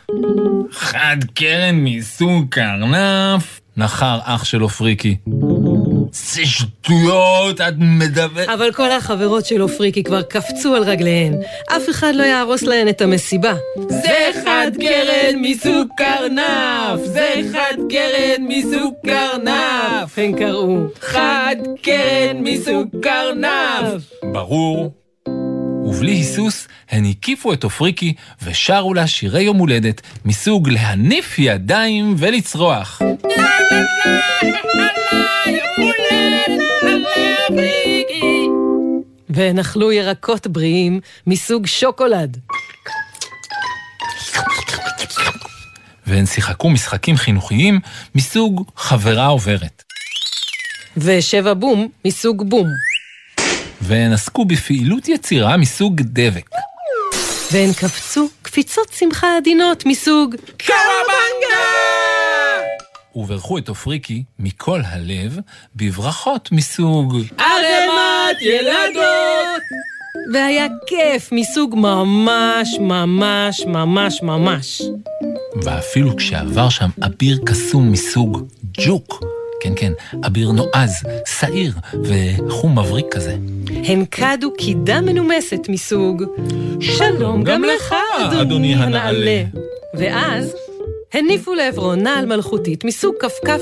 חד 0.71 1.17
קרן 1.33 1.75
מסוג 1.75 2.45
קרנף? 2.49 3.61
נחר 3.77 4.19
אח 4.23 4.43
של 4.43 4.63
אופריקי. 4.63 5.15
זה 6.11 6.45
שטויות, 6.45 7.61
את 7.61 7.73
מדברת... 7.77 8.49
אבל 8.49 8.71
כל 8.71 8.91
החברות 8.91 9.45
של 9.45 9.61
אופריקי 9.61 10.03
כבר 10.03 10.21
קפצו 10.21 10.75
על 10.75 10.83
רגליהן. 10.83 11.33
אף 11.75 11.89
אחד 11.89 12.13
לא 12.15 12.23
יהרוס 12.23 12.63
להן 12.63 12.87
את 12.87 13.01
המסיבה. 13.01 13.53
זה 13.89 14.29
חד 14.45 14.71
קרן 14.79 15.41
מסוג 15.41 15.87
קרנף! 15.97 16.99
זה 17.05 17.33
חד 17.53 17.75
קרן 17.89 18.47
מסוג 18.47 18.93
קרנף! 19.05 20.17
הן 20.17 20.39
קראו. 20.39 20.77
חד 21.01 21.55
קרן 21.81 22.37
מסוג 22.37 22.87
קרנף! 23.01 24.03
ברור. 24.23 25.00
ובלי 25.85 26.11
היסוס 26.11 26.67
הן 26.89 27.05
הקיפו 27.05 27.53
את 27.53 27.63
אופריקי 27.63 28.13
ושרו 28.43 28.93
לה 28.93 29.07
שירי 29.07 29.41
יום 29.41 29.57
הולדת 29.57 30.01
מסוג 30.25 30.69
להניף 30.69 31.39
ידיים 31.39 32.15
ולצרוח. 32.17 33.01
והן 39.29 39.59
אכלו 39.59 39.91
ירקות 39.91 40.47
בריאים 40.47 40.99
מסוג 41.27 41.67
שוקולד. 41.67 42.37
והן 46.07 46.25
שיחקו 46.25 46.69
משחקים 46.69 47.17
חינוכיים 47.17 47.79
מסוג 48.15 48.63
חברה 48.75 49.25
עוברת. 49.25 49.83
ושבע 50.97 51.53
בום 51.53 51.87
מסוג 52.05 52.49
בום. 52.49 52.90
והן 53.91 54.13
עסקו 54.13 54.45
בפעילות 54.45 55.07
יצירה 55.07 55.57
מסוג 55.57 56.01
דבק. 56.01 56.49
והן 57.51 57.73
קפצו 57.73 58.29
קפיצות 58.41 58.87
שמחה 58.93 59.37
עדינות 59.37 59.85
מסוג 59.85 60.35
קרבנגה! 60.57 61.57
וברכו 63.15 63.57
את 63.57 63.69
אופריקי 63.69 64.23
מכל 64.39 64.81
הלב 64.85 65.37
בברכות 65.75 66.51
מסוג 66.51 67.15
ערמת 67.37 68.41
ילדות! 68.41 69.61
והיה 70.33 70.67
כיף 70.87 71.31
מסוג 71.31 71.75
ממש 71.75 72.69
ממש 72.79 73.61
ממש 73.67 74.21
ממש. 74.23 74.81
ואפילו 75.63 76.15
כשעבר 76.17 76.69
שם 76.69 76.89
אביר 77.05 77.39
קסום 77.45 77.91
מסוג 77.91 78.47
ג'וק, 78.71 79.23
כן 79.61 79.73
כן, 79.75 79.91
אביר 80.25 80.51
נועז, 80.51 81.03
שעיר 81.39 81.73
וחום 82.03 82.79
מבריק 82.79 83.05
כזה. 83.11 83.37
הן 83.67 84.05
קדו 84.05 84.53
קידה 84.57 85.01
מנומסת 85.01 85.69
מסוג 85.69 86.23
שלום 86.79 87.43
גם 87.43 87.63
לך, 87.63 87.95
אדוני 88.41 88.75
הנעלה. 88.75 89.43
ואז 89.93 90.55
הניפו 91.13 91.53
לעברו 91.53 91.95
נעל 91.95 92.25
מלכותית 92.25 92.85
מסוג 92.85 93.15
כפכף. 93.19 93.61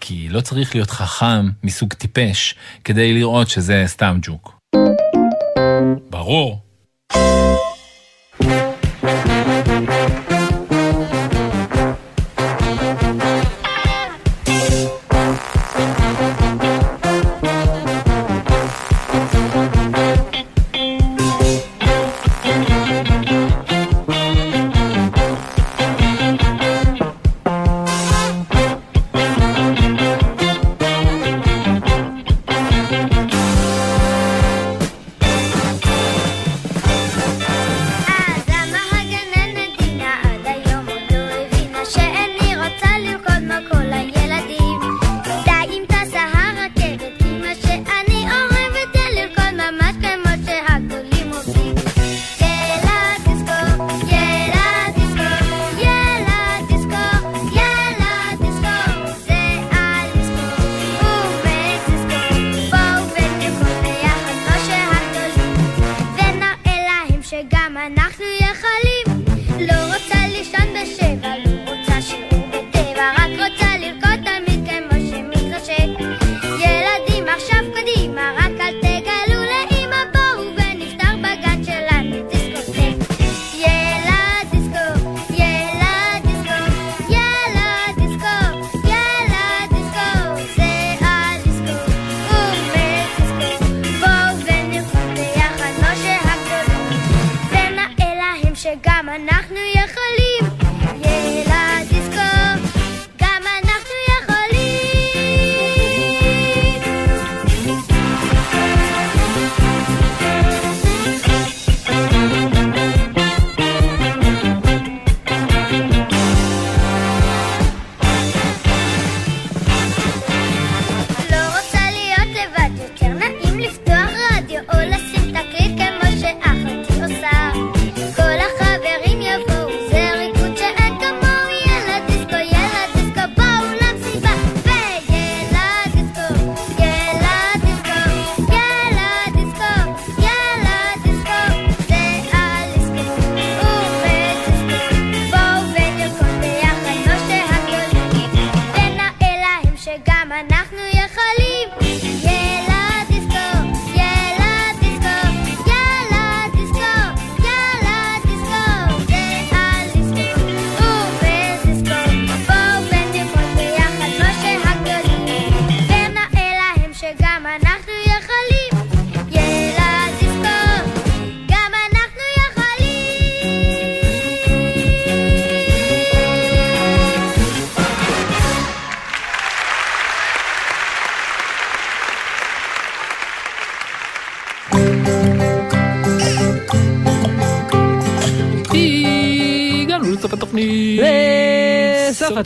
כי 0.00 0.28
לא 0.30 0.40
צריך 0.40 0.74
להיות 0.74 0.90
חכם 0.90 1.48
מסוג 1.64 1.92
טיפש 1.92 2.54
כדי 2.84 3.14
לראות 3.14 3.48
שזה 3.48 3.84
סתם 3.86 4.18
ג'וק. 4.22 4.60
ברור. 6.10 6.58
לסוף 9.68 10.27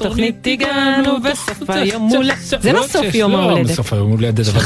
לסוף 0.07 0.13
התוכנית 0.13 0.47
הגענו 0.47 1.21
בסוף 1.21 1.71
היום 1.71 2.03
הולדת. 2.09 2.39
זה 2.61 2.73
לא 2.73 2.83
סוף 2.89 3.15
יום 3.15 3.33
לא, 3.33 3.39
ההולדת. 3.39 3.71
בסוף 3.71 3.93
היום 3.93 4.11
הולדת, 4.11 4.49
אבל 4.49 4.61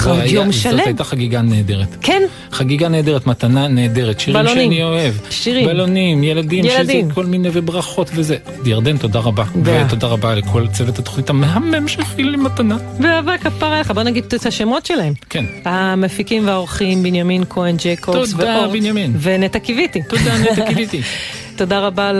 זאת. 0.53 0.87
הייתה 0.87 1.05
חגיגה 1.05 1.43
נהדרת. 1.43 1.97
כן. 2.01 2.23
חגיגה 2.53 2.89
נהדרת, 2.89 3.27
מתנה 3.27 3.69
נהדרת, 3.69 4.21
שירים. 4.21 4.49
שאני 4.49 4.83
אוהב. 4.83 5.15
שירים. 5.31 5.67
בלונים, 5.67 6.25
ילדים, 6.25 6.65
ילדים. 6.65 7.05
שזה 7.05 7.15
כל 7.15 7.27
מיני 7.27 7.49
וברכות 7.53 8.11
וזה. 8.15 8.37
ירדן, 8.65 8.97
תודה 8.97 9.19
רבה. 9.19 9.45
ותודה 9.63 10.07
רבה 10.07 10.35
לכל 10.35 10.67
צוות 10.73 10.99
התוכנית 10.99 11.31
המהמם 11.31 11.89
שהכין 11.89 12.31
לי 12.31 12.37
מתנה. 12.37 12.77
ואהבה 13.01 13.39
כפרה 13.39 13.81
לך, 13.81 13.91
בוא 13.91 14.03
נגיד 14.03 14.25
את 14.25 14.47
השמות 14.47 14.87
שלהם. 14.87 15.13
כן. 15.31 15.45
המפיקים 15.65 16.47
והאורחים 16.47 17.03
בנימין 17.03 17.45
כהן 17.51 17.77
ג'קובס 17.85 18.31
תודה. 18.33 18.69
בנימין. 18.73 19.17
ונטע 19.21 19.59
קיוויתי. 19.59 20.03
תודה, 20.09 20.39
נטע 20.39 20.67
קיוויתי. 20.67 21.03
תודה 21.57 21.81
רבה 21.81 22.13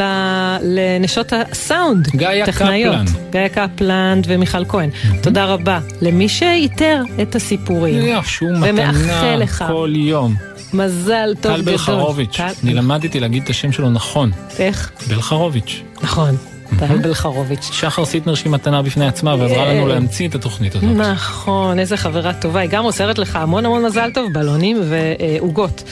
לנשות 0.63 1.33
הסאונד. 1.33 2.09
גאיה. 2.09 2.47
קפלן. 2.47 3.05
גאיה 3.31 3.49
קפלן 3.49 4.21
ומיכל 4.27 4.65
כהן. 4.65 4.91
תודה 5.23 5.45
רבה 5.45 5.79
למי 6.03 6.29
שאיתר 6.29 7.03
את 7.23 7.35
הסיפורים. 7.35 8.23
שהוא 8.27 8.51
מתנה 8.59 9.37
לך 9.37 9.65
כל 9.69 9.93
יום. 9.95 10.35
מזל 10.75 11.35
טוב 11.41 11.53
טל 11.53 11.61
גדול. 11.61 11.73
בלחרוביץ'. 11.73 12.37
טל- 12.37 12.49
אני 12.65 12.75
למדתי 12.75 13.21
להגיד 13.21 13.43
את 13.43 13.51
השם 13.51 13.73
שלו 13.73 13.91
נכון. 13.91 14.31
איך? 14.59 14.91
בלחרוביץ'. 15.09 15.83
נכון. 16.03 16.37
טל 16.79 16.99
בלחרוביץ'. 16.99 17.71
שחר 17.73 18.05
סיטנר 18.05 18.35
שהיא 18.35 18.53
מתנה 18.53 18.83
בפני 18.83 19.07
עצמה 19.07 19.35
ועזרה 19.35 19.73
לנו 19.73 19.87
להמציא 19.87 20.29
את 20.29 20.35
התוכנית 20.35 20.75
הזאת. 20.75 20.91
נכון, 20.97 21.79
איזה 21.79 21.97
חברה 21.97 22.33
טובה. 22.35 22.61
היא 22.61 22.71
גם 22.71 22.83
מוסרת 22.83 23.19
לך 23.19 23.37
המון 23.37 23.67
המון 23.67 23.85
מזל 23.85 24.11
טוב, 24.15 24.33
בלונים 24.33 24.81
ועוגות. 24.89 25.83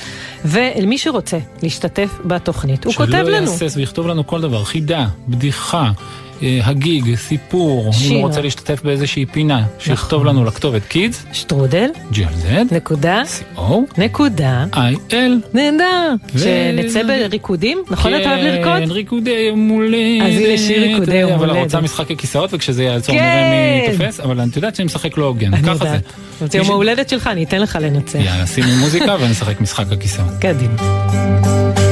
ולמי 0.44 0.98
שרוצה 0.98 1.38
להשתתף 1.62 2.10
בתוכנית, 2.24 2.84
הוא 2.84 2.94
כותב 2.94 3.12
שלא 3.12 3.20
לנו. 3.20 3.50
יהסס 3.50 3.76
ויכתוב 3.76 4.06
לנו 4.06 4.26
כל 4.26 4.40
דבר, 4.40 4.64
חידה, 4.64 5.06
בדיחה, 5.28 5.90
הגיג, 6.64 7.14
סיפור, 7.14 7.86
אם 7.86 7.92
שיר. 7.92 8.06
נכון. 8.06 8.16
הוא 8.16 8.26
רוצה 8.26 8.40
להשתתף 8.40 8.82
באיזושהי 8.82 9.26
פינה, 9.26 9.64
שיכתוב 9.78 10.24
לנו 10.24 10.44
לכתובת 10.44 10.82
קידס, 10.88 11.24
שטרודל, 11.32 11.88
GLZ, 12.12 12.74
נקודה, 12.74 13.22
או, 13.56 13.82
נקודה, 13.98 14.64
IL, 14.72 15.14
נהדר. 15.54 16.12
ו- 16.34 16.38
שנצא 16.38 17.02
בריקודים, 17.02 17.78
נכון 17.90 18.14
אתה 18.14 18.28
אוהב 18.34 18.40
לרקוד? 18.44 18.82
כן, 18.88 18.90
ריקודי 18.90 19.30
יום 19.48 19.68
הולדת. 19.68 20.22
אז 20.26 20.34
הנה 20.36 20.58
שיר 20.58 20.82
ריקודי 20.82 21.16
יום 21.16 21.32
אבל 21.32 21.48
הולדת. 21.50 21.64
רוצה 21.64 21.80
משחק 21.80 22.10
הכיסאות 22.10 22.50
וכשזה 22.54 22.84
יעצור 22.84 23.14
כן. 23.14 23.20
נראה 23.20 23.88
מי 23.88 23.98
תופס, 23.98 24.20
אבל 24.20 24.40
את 24.50 24.56
יודעת 24.56 24.76
שאני 24.76 24.86
משחק 24.86 25.18
לא 25.18 25.24
הוגן, 25.24 25.62
ככה 25.62 25.74
זה. 25.74 25.84
יודעת. 25.84 26.02
זה 26.52 26.58
יום 26.58 26.70
ההולדת 26.70 27.08
שלך, 27.08 27.26
אני 27.26 27.44
אתן 27.44 27.60
לך 27.60 27.78
לנצח. 27.82 28.18
יאללה, 28.18 28.46
שימי 28.46 28.74
מוזיקה 28.80 29.16
ונשחק 29.20 29.60
משחק 29.60 29.92
הכיסאות. 29.92 30.28
קדימה. 30.40 31.83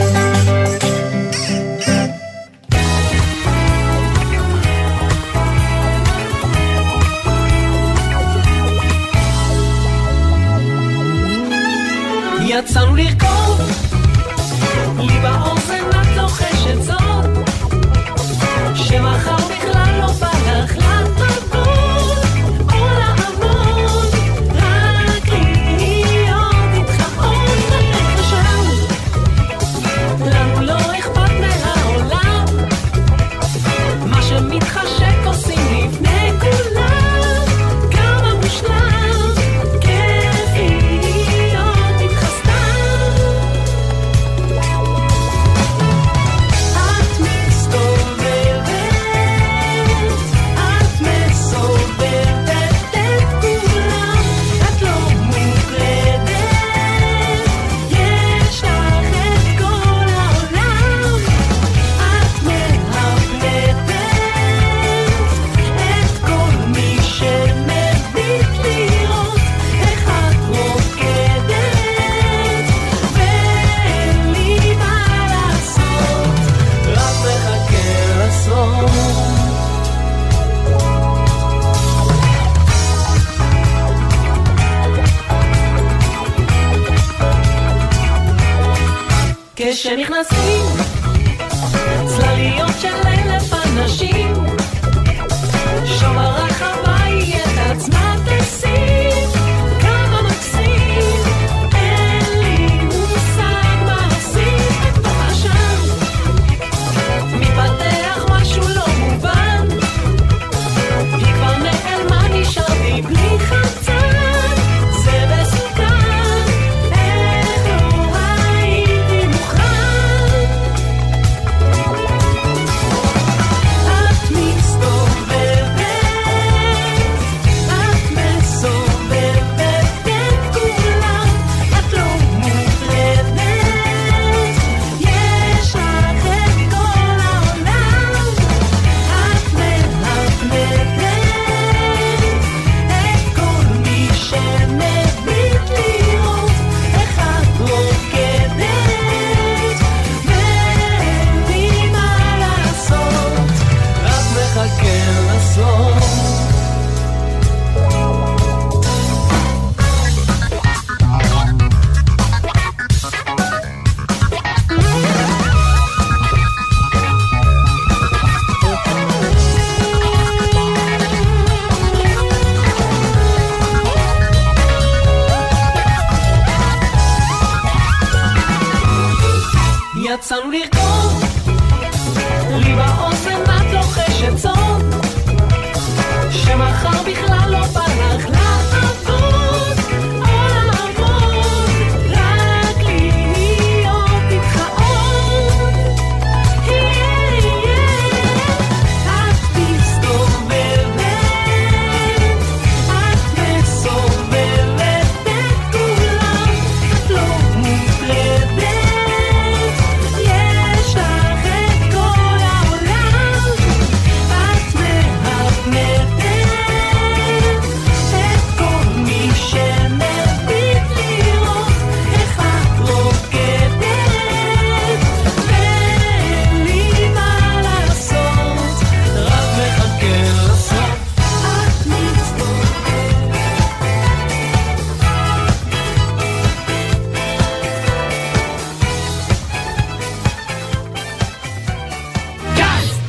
יצאנו 12.64 12.96
לרקוד, 12.96 13.60
לי 14.98 15.20
באוזן 15.20 15.61